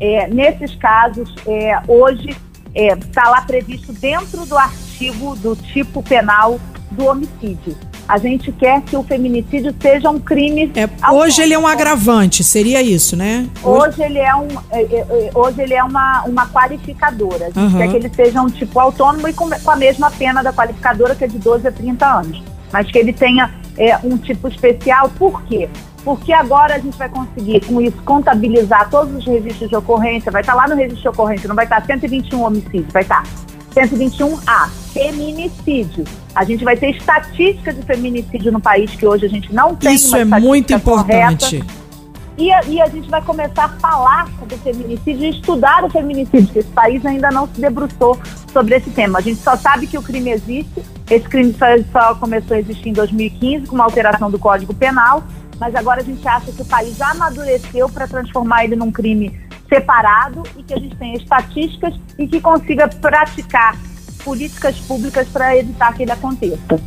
[0.00, 2.36] É, nesses casos, é, hoje
[2.74, 6.60] está é, lá previsto dentro do artigo do tipo penal
[6.90, 7.76] do homicídio.
[8.08, 10.72] A gente quer que o feminicídio seja um crime.
[10.74, 13.46] É, hoje ele é um agravante, seria isso, né?
[13.62, 17.46] Hoje, hoje ele é um, é, é, hoje ele é uma, uma qualificadora.
[17.46, 17.78] A gente uhum.
[17.78, 21.14] quer que ele seja um tipo autônomo e com, com, a mesma pena da qualificadora,
[21.14, 22.42] que é de 12 a 30 anos.
[22.72, 23.50] Mas que ele tenha
[24.02, 25.68] um tipo especial, por quê?
[26.04, 30.40] porque agora a gente vai conseguir, com isso, contabilizar todos os registros de ocorrência, vai
[30.40, 33.22] estar lá no registro de ocorrência, não vai estar 121 homicídios, vai estar
[33.86, 36.04] 121A, feminicídio.
[36.34, 39.94] A gente vai ter estatística de feminicídio no país, que hoje a gente não tem
[39.94, 41.62] Isso é muito importante.
[42.36, 45.90] E a, e a, gente vai começar a falar sobre o feminicídio e estudar o
[45.90, 48.16] feminicídio, porque esse país ainda não se debruçou
[48.52, 49.18] sobre esse tema.
[49.18, 52.90] A gente só sabe que o crime existe, esse crime só, só começou a existir
[52.90, 55.24] em 2015, com uma alteração do Código Penal,
[55.58, 59.36] mas agora a gente acha que o país já amadureceu para transformar ele num crime
[59.68, 63.76] separado e que a gente tenha estatísticas e que consiga praticar
[64.24, 66.80] políticas públicas para evitar que ele aconteça.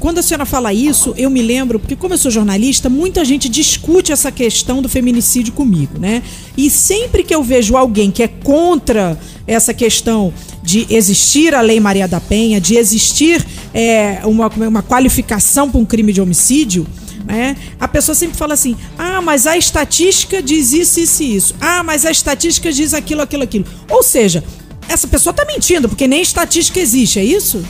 [0.00, 3.48] Quando a senhora fala isso, eu me lembro, porque como eu sou jornalista, muita gente
[3.48, 6.22] discute essa questão do feminicídio comigo, né?
[6.56, 11.80] E sempre que eu vejo alguém que é contra essa questão de existir a Lei
[11.80, 16.86] Maria da Penha, de existir é, uma, uma qualificação para um crime de homicídio,
[17.24, 17.56] né?
[17.78, 21.54] A pessoa sempre fala assim: ah, mas a estatística diz isso, isso e isso.
[21.60, 23.64] Ah, mas a estatística diz aquilo, aquilo, aquilo.
[23.90, 24.42] Ou seja,
[24.88, 27.64] essa pessoa está mentindo, porque nem estatística existe, é isso?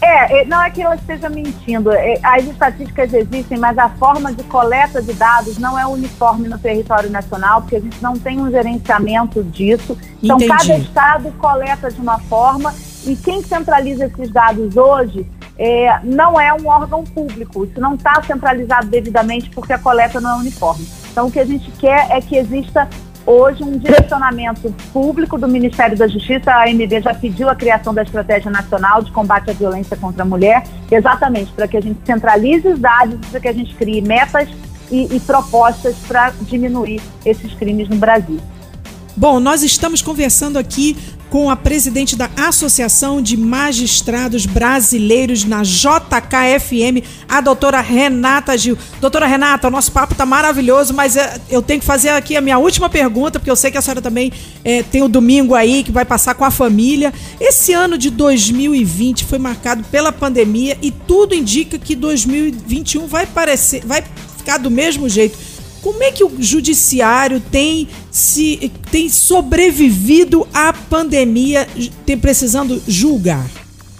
[0.00, 1.90] É, é, não é que ela esteja mentindo.
[1.92, 6.58] É, as estatísticas existem, mas a forma de coleta de dados não é uniforme no
[6.58, 9.98] território nacional, porque a gente não tem um gerenciamento disso.
[10.22, 10.56] Então, Entendi.
[10.56, 12.72] cada estado coleta de uma forma
[13.06, 15.26] e quem centraliza esses dados hoje
[15.58, 17.64] é, não é um órgão público.
[17.64, 20.86] Isso não está centralizado devidamente porque a coleta não é uniforme.
[21.10, 22.88] Então, o que a gente quer é que exista
[23.26, 26.50] hoje um direcionamento público do Ministério da Justiça.
[26.50, 30.26] A AMB já pediu a criação da Estratégia Nacional de Combate à Violência contra a
[30.26, 34.48] Mulher, exatamente para que a gente centralize os dados, para que a gente crie metas
[34.90, 38.40] e, e propostas para diminuir esses crimes no Brasil.
[39.14, 40.96] Bom, nós estamos conversando aqui
[41.30, 48.78] com a presidente da Associação de Magistrados Brasileiros na JKFM, a doutora Renata Gil.
[49.00, 52.40] Doutora Renata, o nosso papo está maravilhoso, mas é, eu tenho que fazer aqui a
[52.40, 54.32] minha última pergunta, porque eu sei que a senhora também
[54.64, 57.12] é, tem o domingo aí que vai passar com a família.
[57.40, 63.84] Esse ano de 2020 foi marcado pela pandemia e tudo indica que 2021 vai parecer,
[63.84, 64.02] vai
[64.36, 65.57] ficar do mesmo jeito.
[65.82, 71.66] Como é que o judiciário tem se tem sobrevivido à pandemia,
[72.04, 73.46] tem precisando julgar?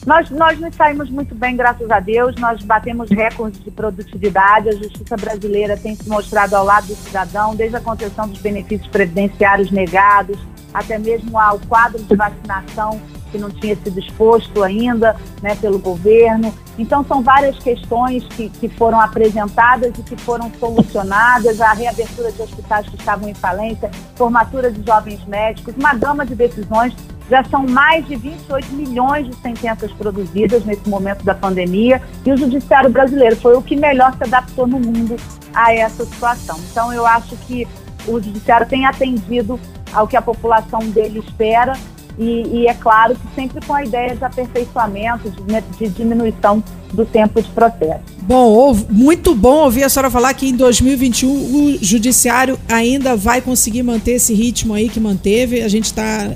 [0.07, 2.35] Nós, nós nos saímos muito bem, graças a Deus.
[2.37, 4.71] Nós batemos recordes de produtividade.
[4.71, 8.89] A justiça brasileira tem se mostrado ao lado do cidadão, desde a concessão dos benefícios
[8.89, 10.39] previdenciários negados,
[10.73, 13.01] até mesmo ao quadro de vacinação
[13.31, 16.53] que não tinha sido exposto ainda né, pelo governo.
[16.79, 22.43] Então, são várias questões que, que foram apresentadas e que foram solucionadas, a reabertura de
[22.43, 26.95] hospitais que estavam em falência, formatura de jovens médicos, uma gama de decisões.
[27.29, 32.37] Já são mais de 28 milhões de sentenças produzidas nesse momento da pandemia e o
[32.39, 35.17] judiciário brasileiro foi o que melhor se adaptou no mundo
[35.55, 36.59] a essa situação.
[36.71, 37.69] Então, eu acho que
[38.07, 39.61] o judiciário tem atendido
[39.93, 41.75] ao que a população dele espera.
[42.19, 46.63] E, e, é claro que sempre com a ideia de aperfeiçoamento, de, de diminuição
[46.93, 48.19] do tempo de processo.
[48.29, 53.83] Bom, muito bom ouvir a senhora falar que em 2021 o judiciário ainda vai conseguir
[53.83, 55.63] manter esse ritmo aí que manteve.
[55.63, 56.31] A gente está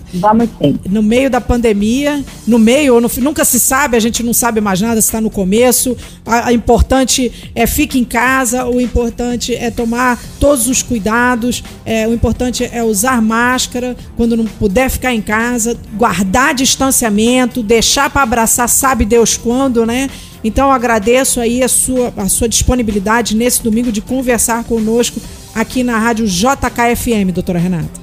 [0.88, 4.80] no meio da pandemia, no meio, no, nunca se sabe, a gente não sabe mais
[4.80, 5.94] nada se está no começo.
[6.24, 12.08] A, a, importante é fique em casa, o importante é tomar todos os cuidados, é,
[12.08, 18.22] o importante é usar máscara quando não puder ficar em casa, guardar distanciamento, deixar para
[18.22, 20.08] abraçar, sabe Deus quando, né?
[20.44, 25.20] Então agradeço aí a sua, a sua disponibilidade nesse domingo de conversar conosco
[25.54, 28.00] aqui na rádio JKFM, doutora Renata.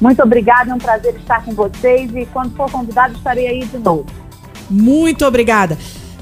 [0.00, 3.78] Muito obrigada, é um prazer estar com vocês e quando for convidado estarei aí de
[3.78, 4.06] novo.
[4.68, 5.78] Muito obrigada.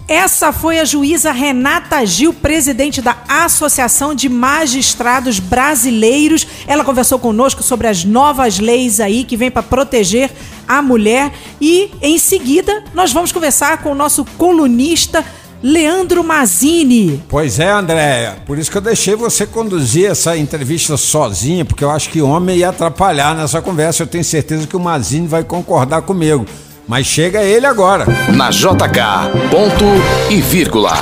[0.06, 6.46] Essa foi a juíza Renata Gil, presidente da Associação de Magistrados Brasileiros.
[6.66, 10.30] Ela conversou conosco sobre as novas leis aí que vêm para proteger
[10.68, 11.32] a mulher.
[11.58, 15.24] E em seguida, nós vamos conversar com o nosso colunista
[15.66, 17.24] Leandro Mazini.
[17.26, 18.36] Pois é, Andréia.
[18.44, 22.58] Por isso que eu deixei você conduzir essa entrevista sozinha, porque eu acho que homem
[22.58, 24.02] ia atrapalhar nessa conversa.
[24.02, 26.44] Eu tenho certeza que o Mazini vai concordar comigo.
[26.86, 28.04] Mas chega ele agora.
[28.36, 29.86] Na JK, ponto
[30.30, 31.00] e vírgula.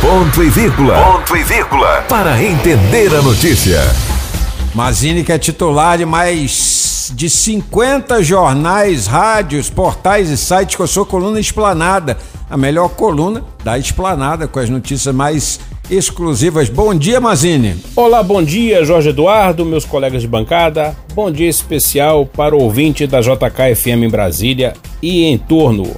[0.00, 0.94] Ponto e vírgula.
[0.94, 2.02] Ponto e vírgula.
[2.08, 3.82] Para entender a notícia.
[4.74, 10.86] Mazini que é titular de mais de 50 jornais, rádios, portais e sites com a
[10.86, 12.16] sua coluna Esplanada
[12.50, 16.68] a melhor coluna da Esplanada com as notícias mais exclusivas.
[16.68, 17.76] Bom dia, Mazine.
[17.94, 20.96] Olá, bom dia, Jorge Eduardo, meus colegas de bancada.
[21.14, 25.94] Bom dia especial para o ouvinte da JKFM em Brasília e em torno.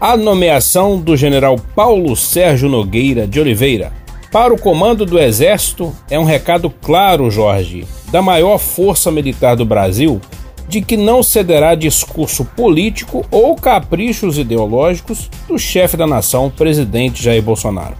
[0.00, 3.92] A nomeação do general Paulo Sérgio Nogueira de Oliveira
[4.30, 9.64] para o comando do Exército é um recado claro, Jorge, da maior força militar do
[9.64, 10.20] Brasil
[10.68, 17.42] de que não cederá discurso político ou caprichos ideológicos do chefe da nação, presidente Jair
[17.42, 17.96] Bolsonaro.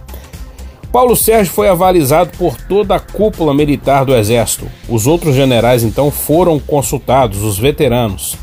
[0.91, 4.67] Paulo Sérgio foi avalizado por toda a cúpula militar do Exército.
[4.87, 8.35] Os outros generais então foram consultados, os veteranos.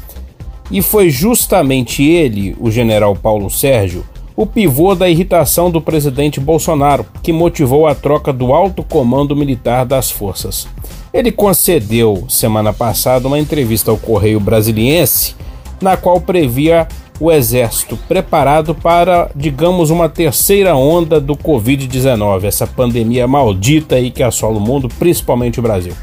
[0.71, 4.05] E foi justamente ele, o general Paulo Sérgio,
[4.37, 9.85] o pivô da irritação do presidente Bolsonaro, que motivou a troca do alto comando militar
[9.85, 10.69] das forças.
[11.17, 15.35] Ele concedeu semana passada uma entrevista ao Correio Brasiliense,
[15.81, 16.87] na qual previa
[17.19, 24.23] o exército preparado para, digamos, uma terceira onda do Covid-19, essa pandemia maldita aí que
[24.23, 25.95] assola o mundo, principalmente o Brasil.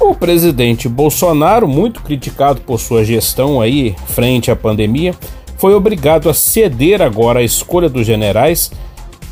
[0.00, 5.14] O presidente Bolsonaro, muito criticado por sua gestão aí frente à pandemia,
[5.58, 8.72] foi obrigado a ceder agora a escolha dos generais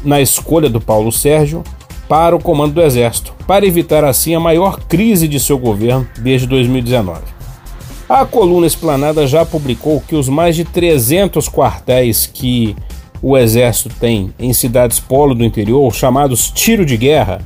[0.04, 1.64] na escolha do Paulo Sérgio
[2.08, 6.46] para o comando do Exército, para evitar assim a maior crise de seu governo desde
[6.46, 7.20] 2019.
[8.08, 12.76] A coluna Esplanada já publicou que os mais de 300 quartéis que
[13.20, 17.40] o Exército tem em cidades polo do interior, chamados tiro de guerra,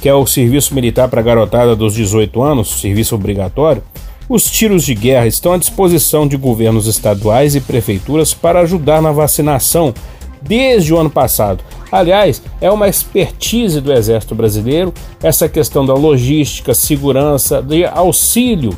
[0.00, 3.82] que é o serviço militar para garotada dos 18 anos, serviço obrigatório,
[4.28, 9.12] os tiros de guerra estão à disposição de governos estaduais e prefeituras para ajudar na
[9.12, 9.92] vacinação
[10.40, 11.62] desde o ano passado.
[11.92, 18.74] Aliás, é uma expertise do Exército Brasileiro essa questão da logística, segurança, de auxílio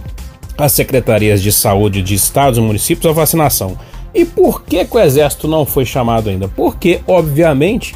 [0.59, 3.79] às secretarias de saúde de estados e municípios à vacinação.
[4.13, 6.49] E por que, que o Exército não foi chamado ainda?
[6.49, 7.95] Porque, obviamente,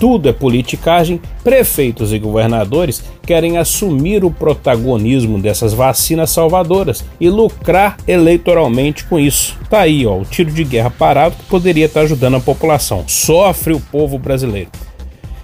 [0.00, 7.98] tudo é politicagem, prefeitos e governadores querem assumir o protagonismo dessas vacinas salvadoras e lucrar
[8.08, 9.58] eleitoralmente com isso.
[9.68, 13.04] Tá aí, ó, o tiro de guerra parado que poderia estar ajudando a população.
[13.06, 14.70] Sofre o povo brasileiro.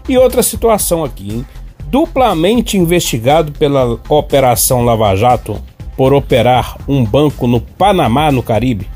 [0.09, 1.47] E outra situação aqui, hein?
[1.89, 5.61] Duplamente investigado pela Operação Lava Jato
[5.97, 8.89] por operar um banco no Panamá, no Caribe,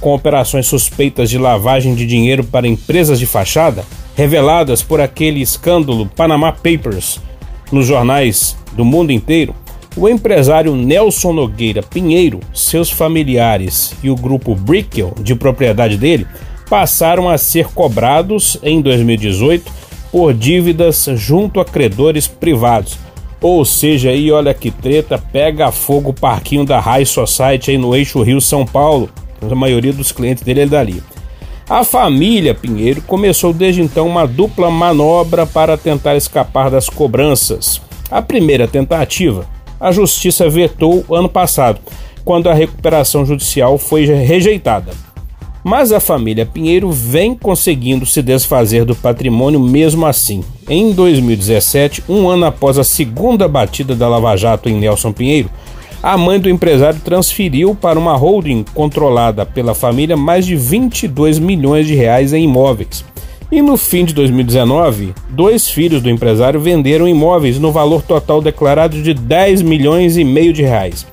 [0.00, 3.84] com operações suspeitas de lavagem de dinheiro para empresas de fachada,
[4.18, 7.20] reveladas por aquele escândalo Panama Papers
[7.70, 9.54] nos jornais do mundo inteiro,
[9.96, 16.26] o empresário Nelson Nogueira Pinheiro, seus familiares e o grupo Brickell, de propriedade dele,
[16.68, 19.70] passaram a ser cobrados em 2018
[20.10, 22.98] por dívidas junto a credores privados.
[23.40, 27.94] Ou seja, aí olha que treta, pega fogo o parquinho da High Society aí no
[27.94, 29.08] eixo Rio São Paulo.
[29.40, 31.00] A maioria dos clientes dele é dali.
[31.68, 37.78] A família Pinheiro começou desde então uma dupla manobra para tentar escapar das cobranças.
[38.10, 39.46] A primeira tentativa,
[39.78, 41.78] a justiça vetou ano passado,
[42.24, 44.92] quando a recuperação judicial foi rejeitada.
[45.62, 50.42] Mas a família Pinheiro vem conseguindo se desfazer do patrimônio mesmo assim.
[50.66, 55.50] Em 2017, um ano após a segunda batida da Lava Jato em Nelson Pinheiro,
[56.02, 61.86] a mãe do empresário transferiu para uma holding controlada pela família mais de 22 milhões
[61.86, 63.04] de reais em imóveis.
[63.50, 69.00] E no fim de 2019, dois filhos do empresário venderam imóveis no valor total declarado
[69.02, 71.06] de 10 milhões e meio de reais.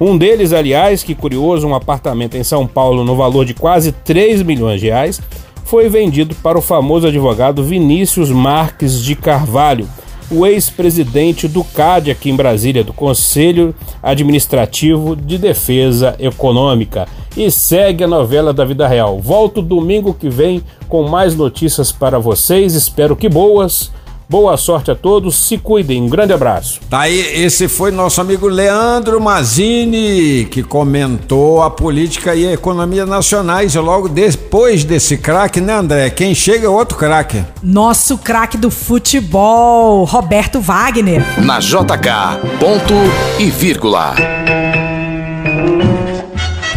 [0.00, 4.42] Um deles, aliás, que curioso, um apartamento em São Paulo no valor de quase 3
[4.42, 5.20] milhões de reais,
[5.64, 9.88] foi vendido para o famoso advogado Vinícius Marques de Carvalho,
[10.30, 17.06] o ex-presidente do CAD aqui em Brasília, do Conselho Administrativo de Defesa Econômica.
[17.36, 19.20] E segue a novela da vida real.
[19.20, 23.90] Volto domingo que vem com mais notícias para vocês, espero que boas.
[24.30, 26.80] Boa sorte a todos, se cuidem, um grande abraço.
[26.90, 33.06] Tá aí, esse foi nosso amigo Leandro Mazini, que comentou a política e a economia
[33.06, 36.10] nacionais logo depois desse craque, né, André?
[36.10, 37.42] Quem chega é outro craque.
[37.62, 41.24] Nosso craque do futebol, Roberto Wagner.
[41.42, 42.94] Na JK, ponto
[43.38, 44.14] e vírgula.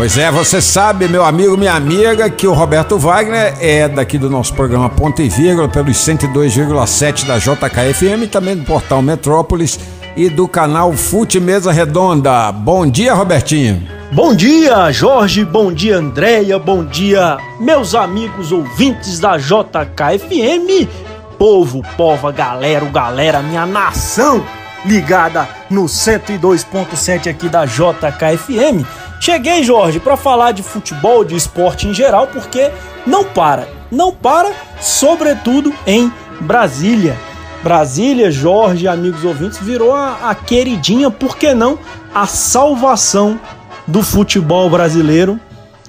[0.01, 4.31] Pois é, você sabe, meu amigo, minha amiga, que o Roberto Wagner é daqui do
[4.31, 9.79] nosso programa Ponto e Vírgula, pelos 102,7 da JKFM, também do portal Metrópolis
[10.17, 12.51] e do canal Fute Mesa Redonda.
[12.51, 13.87] Bom dia, Robertinho.
[14.11, 15.45] Bom dia, Jorge.
[15.45, 16.57] Bom dia, Andréia.
[16.57, 20.89] Bom dia, meus amigos ouvintes da JKFM.
[21.37, 24.43] Povo, pova, galera, galera, minha nação
[24.83, 28.83] ligada no 102.7 aqui da JKFM.
[29.21, 32.71] Cheguei, Jorge, para falar de futebol, de esporte em geral, porque
[33.05, 34.51] não para, não para,
[34.81, 37.15] sobretudo em Brasília.
[37.61, 41.77] Brasília, Jorge, amigos ouvintes, virou a, a queridinha, por que não,
[42.15, 43.39] a salvação
[43.85, 45.39] do futebol brasileiro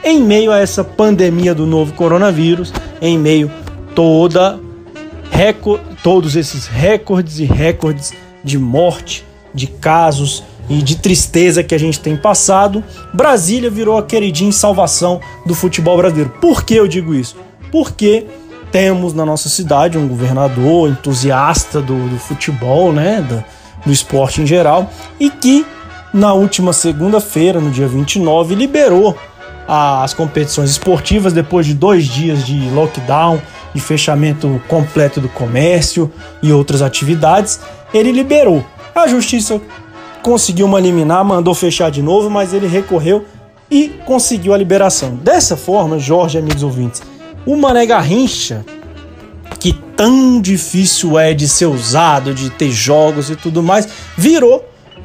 [0.05, 2.71] em meio a essa pandemia do novo coronavírus,
[3.01, 3.51] em meio
[3.95, 4.61] toda
[6.03, 8.13] todos esses recordes e recordes
[8.45, 9.25] de morte,
[9.55, 12.83] de casos, e de tristeza que a gente tem passado,
[13.13, 16.31] Brasília virou a queridinha salvação do futebol brasileiro.
[16.41, 17.37] Por que eu digo isso?
[17.71, 18.27] Porque
[18.71, 23.45] temos na nossa cidade um governador entusiasta do, do futebol, né, do,
[23.85, 24.91] do esporte em geral,
[25.21, 25.67] e que
[26.13, 29.17] na última segunda-feira, no dia 29, liberou
[29.67, 33.41] as competições esportivas depois de dois dias de lockdown,
[33.75, 37.61] de fechamento completo do comércio e outras atividades.
[37.95, 38.65] Ele liberou.
[38.95, 39.59] A justiça
[40.23, 43.25] conseguiu uma liminar, mandou fechar de novo, mas ele recorreu
[43.71, 45.17] e conseguiu a liberação.
[45.17, 47.03] Dessa forma, Jorge, amigos ouvintes,
[47.45, 48.65] o Mané Garrincha,
[49.59, 54.65] que tão difícil é de ser usado, de ter jogos e tudo mais, virou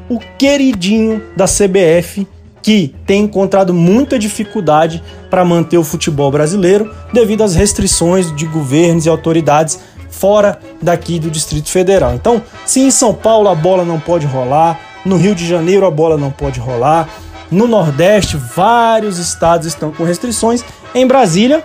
[0.09, 2.27] o queridinho da CBF,
[2.61, 9.05] que tem encontrado muita dificuldade para manter o futebol brasileiro devido às restrições de governos
[9.05, 12.13] e autoridades fora daqui do Distrito Federal.
[12.15, 15.91] Então, se em São Paulo a bola não pode rolar, no Rio de Janeiro a
[15.91, 17.09] bola não pode rolar.
[17.49, 20.63] No Nordeste, vários estados estão com restrições.
[20.93, 21.63] Em Brasília,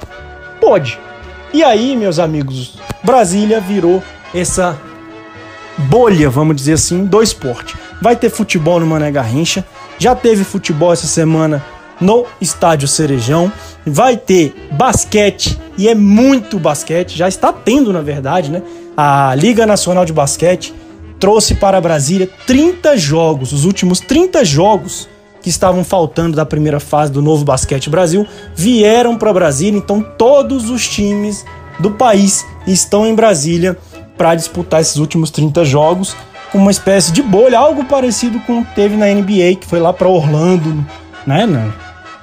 [0.60, 0.98] pode.
[1.52, 4.78] E aí, meus amigos, Brasília virou essa
[5.76, 7.76] bolha, vamos dizer assim, do esporte.
[8.00, 9.64] Vai ter futebol no Mané Garrincha.
[9.98, 11.62] Já teve futebol essa semana
[12.00, 13.52] no Estádio Cerejão.
[13.84, 18.62] Vai ter basquete, e é muito basquete, já está tendo, na verdade, né?
[18.96, 20.72] A Liga Nacional de Basquete
[21.22, 25.08] trouxe para Brasília 30 jogos, os últimos 30 jogos
[25.40, 30.68] que estavam faltando da primeira fase do Novo Basquete Brasil vieram para Brasília, então todos
[30.68, 31.44] os times
[31.78, 33.78] do país estão em Brasília
[34.18, 36.16] para disputar esses últimos 30 jogos,
[36.52, 39.92] uma espécie de bolha, algo parecido com o que teve na NBA, que foi lá
[39.92, 40.84] para Orlando,
[41.24, 41.46] né,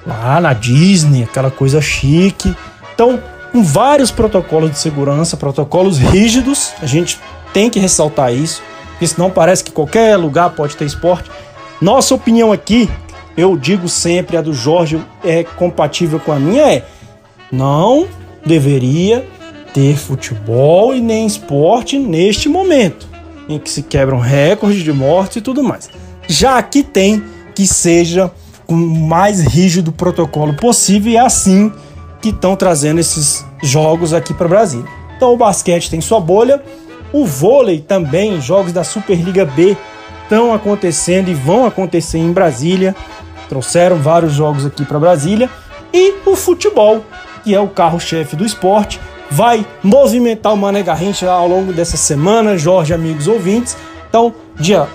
[0.06, 2.54] lá na Disney, aquela coisa chique.
[2.94, 3.18] Então,
[3.50, 7.18] com vários protocolos de segurança, protocolos rígidos, a gente
[7.54, 8.62] tem que ressaltar isso
[9.00, 11.30] porque senão parece que qualquer lugar pode ter esporte.
[11.80, 12.86] Nossa opinião aqui,
[13.34, 16.84] eu digo sempre, a do Jorge é compatível com a minha, é
[17.50, 18.06] não
[18.44, 19.26] deveria
[19.72, 23.08] ter futebol e nem esporte neste momento,
[23.48, 25.88] em que se quebram recordes de mortes e tudo mais.
[26.28, 27.24] Já aqui tem
[27.54, 28.30] que seja
[28.66, 31.72] com o mais rígido protocolo possível e é assim
[32.20, 34.84] que estão trazendo esses jogos aqui para o Brasil.
[35.16, 36.62] Então o basquete tem sua bolha,
[37.12, 39.76] o vôlei também, jogos da Superliga B
[40.22, 42.94] estão acontecendo e vão acontecer em Brasília.
[43.48, 45.50] Trouxeram vários jogos aqui para Brasília.
[45.92, 47.04] E o futebol.
[47.42, 49.00] que é o carro-chefe do esporte,
[49.30, 53.78] vai movimentar o Mané Garrincha ao longo dessa semana, Jorge, amigos ouvintes.
[54.06, 54.86] Então, dia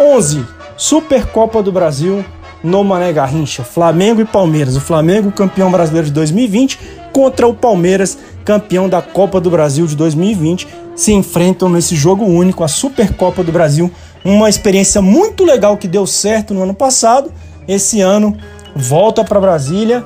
[0.00, 0.46] 11,
[0.78, 2.24] Supercopa do Brasil
[2.64, 4.76] no Mané Garrincha, Flamengo e Palmeiras.
[4.76, 6.78] O Flamengo, campeão brasileiro de 2020,
[7.12, 10.66] contra o Palmeiras, campeão da Copa do Brasil de 2020,
[11.00, 13.90] se enfrentam nesse jogo único, a Supercopa do Brasil.
[14.22, 17.32] Uma experiência muito legal que deu certo no ano passado.
[17.66, 18.36] Esse ano
[18.76, 20.04] volta para Brasília.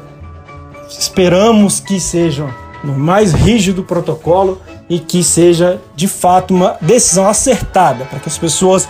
[0.88, 2.47] Esperamos que seja
[2.84, 8.38] no mais rígido protocolo e que seja de fato uma decisão acertada para que as
[8.38, 8.86] pessoas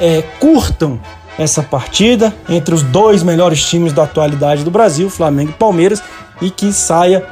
[0.00, 0.98] é, curtam
[1.38, 6.02] essa partida entre os dois melhores times da atualidade do Brasil, Flamengo e Palmeiras,
[6.40, 7.26] e que saia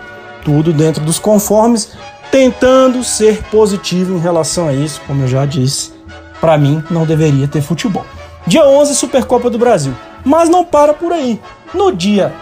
[0.44, 1.92] tudo dentro dos conformes,
[2.30, 5.92] tentando ser positivo em relação a isso, como eu já disse.
[6.40, 8.06] Para mim, não deveria ter futebol.
[8.46, 9.94] Dia 11, Supercopa do Brasil.
[10.24, 11.40] Mas não para por aí.
[11.74, 12.32] No dia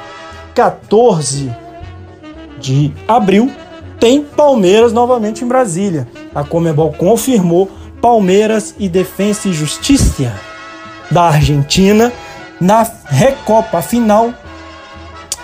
[0.54, 1.54] 14
[2.58, 3.50] de abril,
[3.98, 6.06] tem Palmeiras novamente em Brasília.
[6.34, 7.70] A Comebol confirmou
[8.00, 10.32] Palmeiras e Defensa e Justiça
[11.10, 12.12] da Argentina
[12.60, 14.32] na Recopa final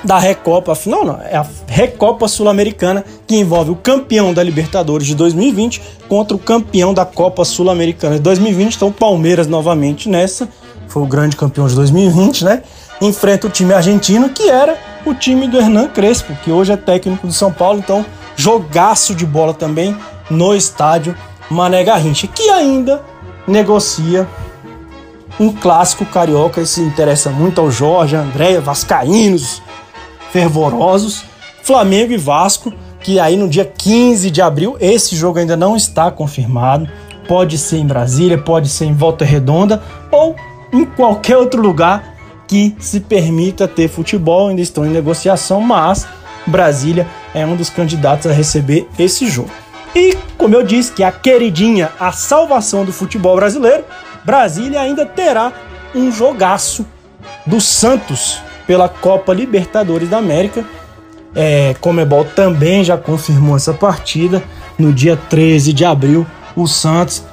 [0.04, 1.44] da Recopa, final não, é a
[1.74, 7.44] Recopa Sul-Americana que envolve o campeão da Libertadores de 2020 contra o campeão da Copa
[7.44, 8.76] Sul-Americana de 2020.
[8.76, 10.48] Então, Palmeiras novamente nessa,
[10.86, 12.62] foi o grande campeão de 2020, né?
[13.00, 17.26] Enfrenta o time argentino que era o time do Hernan Crespo, que hoje é técnico
[17.26, 17.80] do São Paulo.
[17.80, 18.06] Então,
[18.36, 19.96] jogaço de bola também
[20.30, 21.12] no estádio
[21.50, 23.02] Mané Garrincha, que ainda
[23.48, 24.28] negocia
[25.40, 26.60] um clássico carioca.
[26.60, 29.60] Isso interessa muito ao Jorge, Andréia, Vascaínos,
[30.30, 31.33] fervorosos.
[31.64, 36.10] Flamengo e Vasco, que aí no dia 15 de abril, esse jogo ainda não está
[36.10, 36.86] confirmado.
[37.26, 40.36] Pode ser em Brasília, pode ser em Volta Redonda ou
[40.70, 42.14] em qualquer outro lugar
[42.46, 44.48] que se permita ter futebol.
[44.48, 46.06] Ainda estão em negociação, mas
[46.46, 49.50] Brasília é um dos candidatos a receber esse jogo.
[49.94, 53.84] E, como eu disse, que a queridinha, a salvação do futebol brasileiro,
[54.22, 55.50] Brasília ainda terá
[55.94, 56.84] um jogaço
[57.46, 60.62] do Santos pela Copa Libertadores da América.
[61.34, 64.42] É, Comebol também já confirmou essa partida.
[64.78, 66.26] No dia 13 de abril,
[66.56, 67.24] o Santos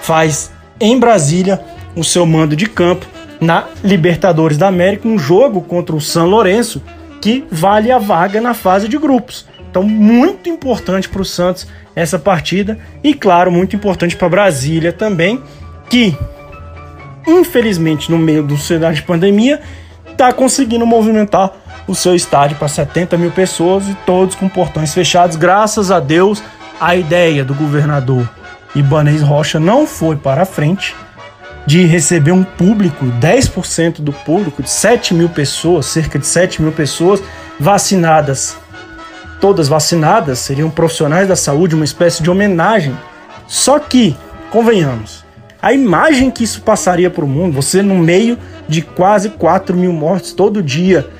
[0.00, 1.60] faz em Brasília
[1.94, 3.06] o seu mando de campo
[3.40, 6.82] na Libertadores da América, um jogo contra o São Lourenço
[7.20, 9.46] que vale a vaga na fase de grupos.
[9.70, 15.40] Então, muito importante para o Santos essa partida e, claro, muito importante para Brasília também,
[15.88, 16.16] que
[17.26, 19.60] infelizmente no meio do cenário de pandemia
[20.10, 21.52] está conseguindo movimentar
[21.90, 25.34] o seu estádio para 70 mil pessoas e todos com portões fechados.
[25.34, 26.40] Graças a Deus,
[26.80, 28.30] a ideia do governador
[28.76, 30.94] Ibanez Rocha não foi para frente
[31.66, 36.70] de receber um público, 10% do público, de 7 mil pessoas, cerca de 7 mil
[36.70, 37.20] pessoas
[37.58, 38.56] vacinadas.
[39.40, 42.96] Todas vacinadas, seriam profissionais da saúde, uma espécie de homenagem.
[43.48, 44.16] Só que,
[44.50, 45.24] convenhamos,
[45.60, 48.38] a imagem que isso passaria para o mundo, você no meio
[48.68, 51.10] de quase 4 mil mortes todo dia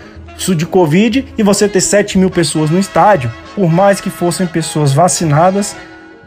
[0.41, 4.47] isso de Covid e você ter 7 mil pessoas no estádio, por mais que fossem
[4.47, 5.76] pessoas vacinadas,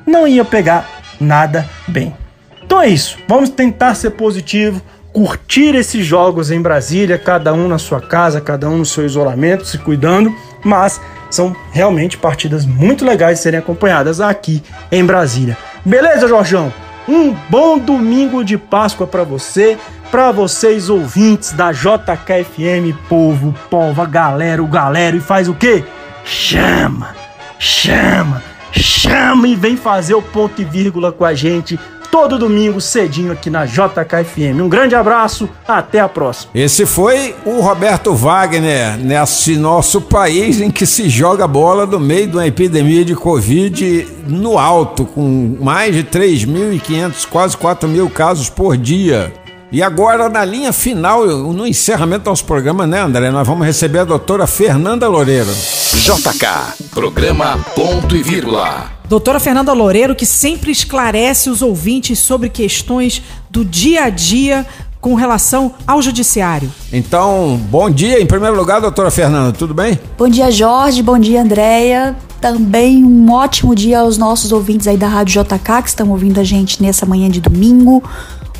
[0.05, 0.87] não ia pegar
[1.19, 2.15] nada bem.
[2.63, 7.77] Então é isso, vamos tentar ser positivo, curtir esses jogos em Brasília, cada um na
[7.77, 10.33] sua casa, cada um no seu isolamento, se cuidando,
[10.63, 14.61] mas são realmente partidas muito legais serem acompanhadas aqui
[14.91, 15.57] em Brasília.
[15.83, 16.71] Beleza, Jorjão?
[17.07, 19.77] Um bom domingo de Páscoa para você,
[20.13, 25.83] para vocês ouvintes da JKFM, povo, pova, galera, o galera e faz o quê?
[26.23, 27.15] Chama,
[27.57, 31.79] chama, chama e vem fazer o ponto e vírgula com a gente
[32.11, 34.61] todo domingo cedinho aqui na JKFM.
[34.61, 36.51] Um grande abraço, até a próxima.
[36.53, 42.27] Esse foi o Roberto Wagner, nesse nosso país em que se joga bola no meio
[42.27, 48.47] de uma epidemia de Covid no alto, com mais de 3.500, quase 4 mil casos
[48.47, 49.33] por dia.
[49.73, 53.31] E agora, na linha final, no encerramento do nosso programa, né, André?
[53.31, 55.49] Nós vamos receber a doutora Fernanda Loureiro.
[55.95, 58.91] JK, programa Ponto e Vírgula.
[59.09, 64.63] Doutora Fernanda Loureiro, que sempre esclarece os ouvintes sobre questões do dia a dia
[65.01, 66.71] com relação ao judiciário.
[66.91, 68.21] Então, bom dia.
[68.21, 69.99] Em primeiro lugar, doutora Fernanda, tudo bem?
[70.15, 71.01] Bom dia, Jorge.
[71.01, 72.15] Bom dia, Andréia.
[72.39, 76.43] Também um ótimo dia aos nossos ouvintes aí da Rádio JK que estão ouvindo a
[76.43, 78.03] gente nessa manhã de domingo.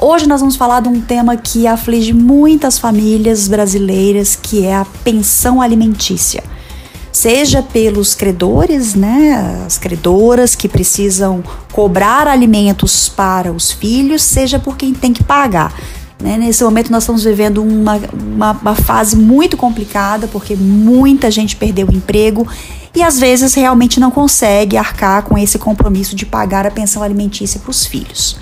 [0.06, 4.86] Hoje nós vamos falar de um tema que aflige muitas famílias brasileiras, que é a
[5.02, 6.44] pensão alimentícia
[7.10, 14.76] seja pelos credores, né, as credoras que precisam cobrar alimentos para os filhos, seja por
[14.76, 15.72] quem tem que pagar.
[16.20, 16.38] Né?
[16.38, 21.88] Nesse momento nós estamos vivendo uma, uma, uma fase muito complicada, porque muita gente perdeu
[21.88, 22.46] o emprego
[22.96, 27.60] e às vezes realmente não consegue arcar com esse compromisso de pagar a pensão alimentícia
[27.60, 28.38] para os filhos.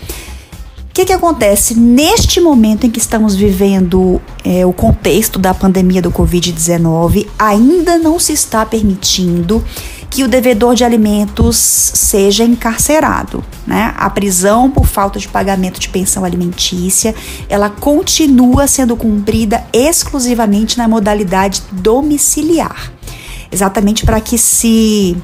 [0.91, 6.01] O que, que acontece neste momento em que estamos vivendo é, o contexto da pandemia
[6.01, 7.27] do Covid-19?
[7.39, 9.63] Ainda não se está permitindo
[10.09, 13.41] que o devedor de alimentos seja encarcerado.
[13.65, 13.93] Né?
[13.97, 17.15] A prisão por falta de pagamento de pensão alimentícia,
[17.47, 22.91] ela continua sendo cumprida exclusivamente na modalidade domiciliar.
[23.49, 25.15] Exatamente para que se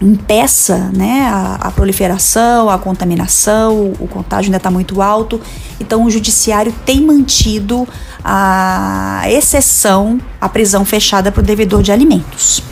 [0.00, 5.40] impeça né, a, a, proliferação, a contaminação, o, o contágio ainda está muito alto.
[5.80, 7.86] Então, o judiciário tem mantido
[8.24, 12.62] a exceção à prisão fechada para o devedor de alimentos.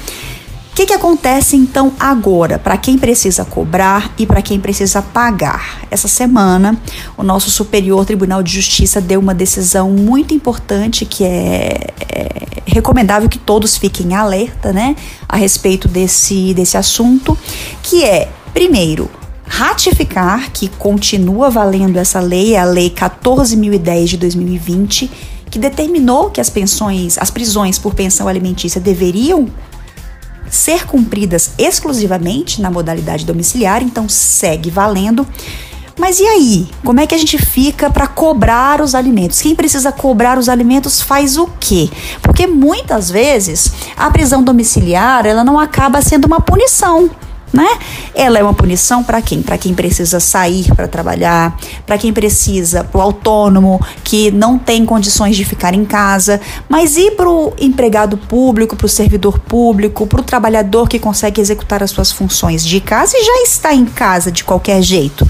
[0.77, 5.81] O que, que acontece então agora para quem precisa cobrar e para quem precisa pagar?
[5.91, 6.79] Essa semana,
[7.16, 13.27] o nosso Superior Tribunal de Justiça deu uma decisão muito importante que é, é recomendável
[13.27, 14.95] que todos fiquem alerta, né,
[15.27, 17.39] a respeito desse, desse assunto,
[17.83, 19.11] que é, primeiro,
[19.47, 25.11] ratificar que continua valendo essa lei, a Lei 14.010 de 2020,
[25.51, 29.49] que determinou que as pensões, as prisões por pensão alimentícia deveriam
[30.51, 35.26] ser cumpridas exclusivamente na modalidade domiciliar, então segue valendo.
[35.99, 36.68] Mas e aí?
[36.84, 39.40] Como é que a gente fica para cobrar os alimentos?
[39.40, 41.88] Quem precisa cobrar os alimentos faz o quê?
[42.20, 47.11] Porque muitas vezes a prisão domiciliar ela não acaba sendo uma punição
[47.57, 47.66] né?
[48.14, 49.40] Ela é uma punição para quem?
[49.40, 54.84] Para quem precisa sair para trabalhar, para quem precisa, para o autônomo que não tem
[54.84, 56.38] condições de ficar em casa,
[56.68, 61.40] mas e para o empregado público, para o servidor público, para o trabalhador que consegue
[61.40, 65.26] executar as suas funções de casa e já está em casa de qualquer jeito,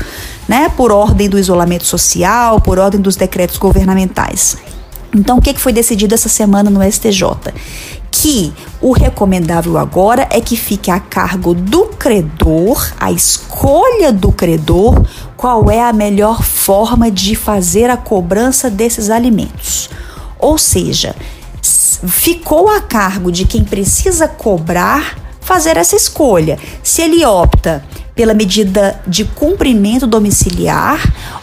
[0.49, 0.68] né?
[0.77, 4.57] Por ordem do isolamento social, por ordem dos decretos governamentais.
[5.14, 7.22] Então, o que foi decidido essa semana no STJ?
[8.23, 15.05] Que o recomendável agora é que fique a cargo do credor, a escolha do credor,
[15.37, 19.91] qual é a melhor forma de fazer a cobrança desses alimentos.
[20.39, 21.14] Ou seja,
[21.62, 26.59] ficou a cargo de quem precisa cobrar fazer essa escolha.
[26.83, 31.01] Se ele opta pela medida de cumprimento domiciliar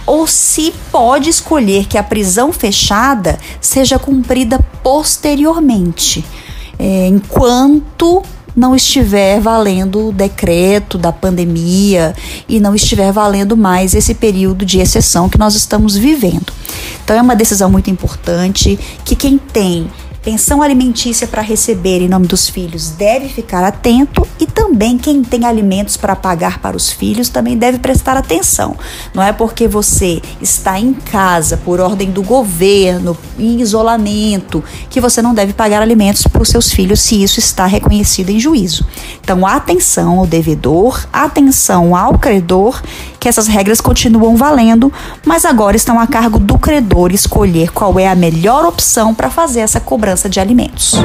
[0.08, 6.26] ou se pode escolher que a prisão fechada seja cumprida posteriormente
[6.78, 8.24] é, enquanto
[8.56, 12.16] não estiver valendo o decreto da pandemia
[12.48, 16.54] e não estiver valendo mais esse período de exceção que nós estamos vivendo.
[17.04, 19.90] Então é uma decisão muito importante que quem tem
[20.24, 25.46] pensão alimentícia para receber em nome dos filhos deve ficar atento e também quem tem
[25.46, 28.76] alimentos para pagar para os filhos também deve prestar atenção.
[29.14, 35.22] Não é porque você está em casa por ordem do governo, em isolamento, que você
[35.22, 38.86] não deve pagar alimentos para os seus filhos se isso está reconhecido em juízo.
[39.22, 42.82] Então, atenção ao devedor, atenção ao credor,
[43.24, 44.92] que essas regras continuam valendo,
[45.26, 49.62] mas agora estão a cargo do credor escolher qual é a melhor opção para fazer
[49.62, 50.96] essa cobrança de alimentos.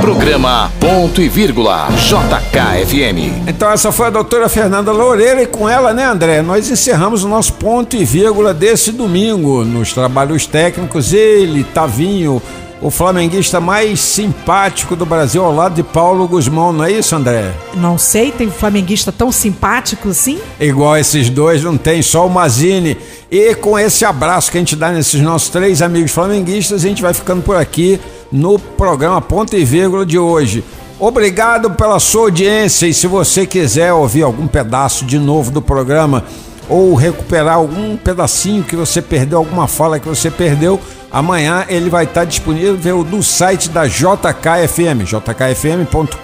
[0.00, 3.46] Programa Ponto e Vírgula JKFM.
[3.46, 6.42] Então essa foi a doutora Fernanda Loureira e com ela, né, André?
[6.42, 11.12] Nós encerramos o nosso ponto e vírgula desse domingo nos trabalhos técnicos.
[11.12, 12.42] Ele, Tavinho,
[12.82, 17.52] o flamenguista mais simpático do Brasil ao lado de Paulo Guzmão, não é isso, André?
[17.74, 20.40] Não sei, tem um flamenguista tão simpático assim?
[20.58, 22.98] Igual esses dois, não tem, só o Mazini.
[23.30, 27.00] E com esse abraço que a gente dá nesses nossos três amigos flamenguistas, a gente
[27.00, 28.00] vai ficando por aqui
[28.32, 30.64] no programa Ponto e Vírgula de hoje.
[30.98, 36.24] Obrigado pela sua audiência e se você quiser ouvir algum pedaço de novo do programa
[36.68, 40.80] ou recuperar algum pedacinho que você perdeu, alguma fala que você perdeu,
[41.12, 46.16] amanhã ele vai estar disponível no site da JKFM, jkfm.com.br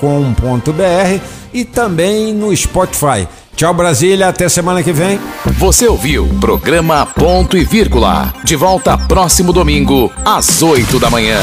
[1.53, 3.29] e também no Spotify.
[3.55, 5.19] Tchau Brasília, até semana que vem.
[5.59, 8.33] Você ouviu programa Ponto e Vírgula.
[8.45, 11.41] De volta próximo domingo, às 8 da manhã.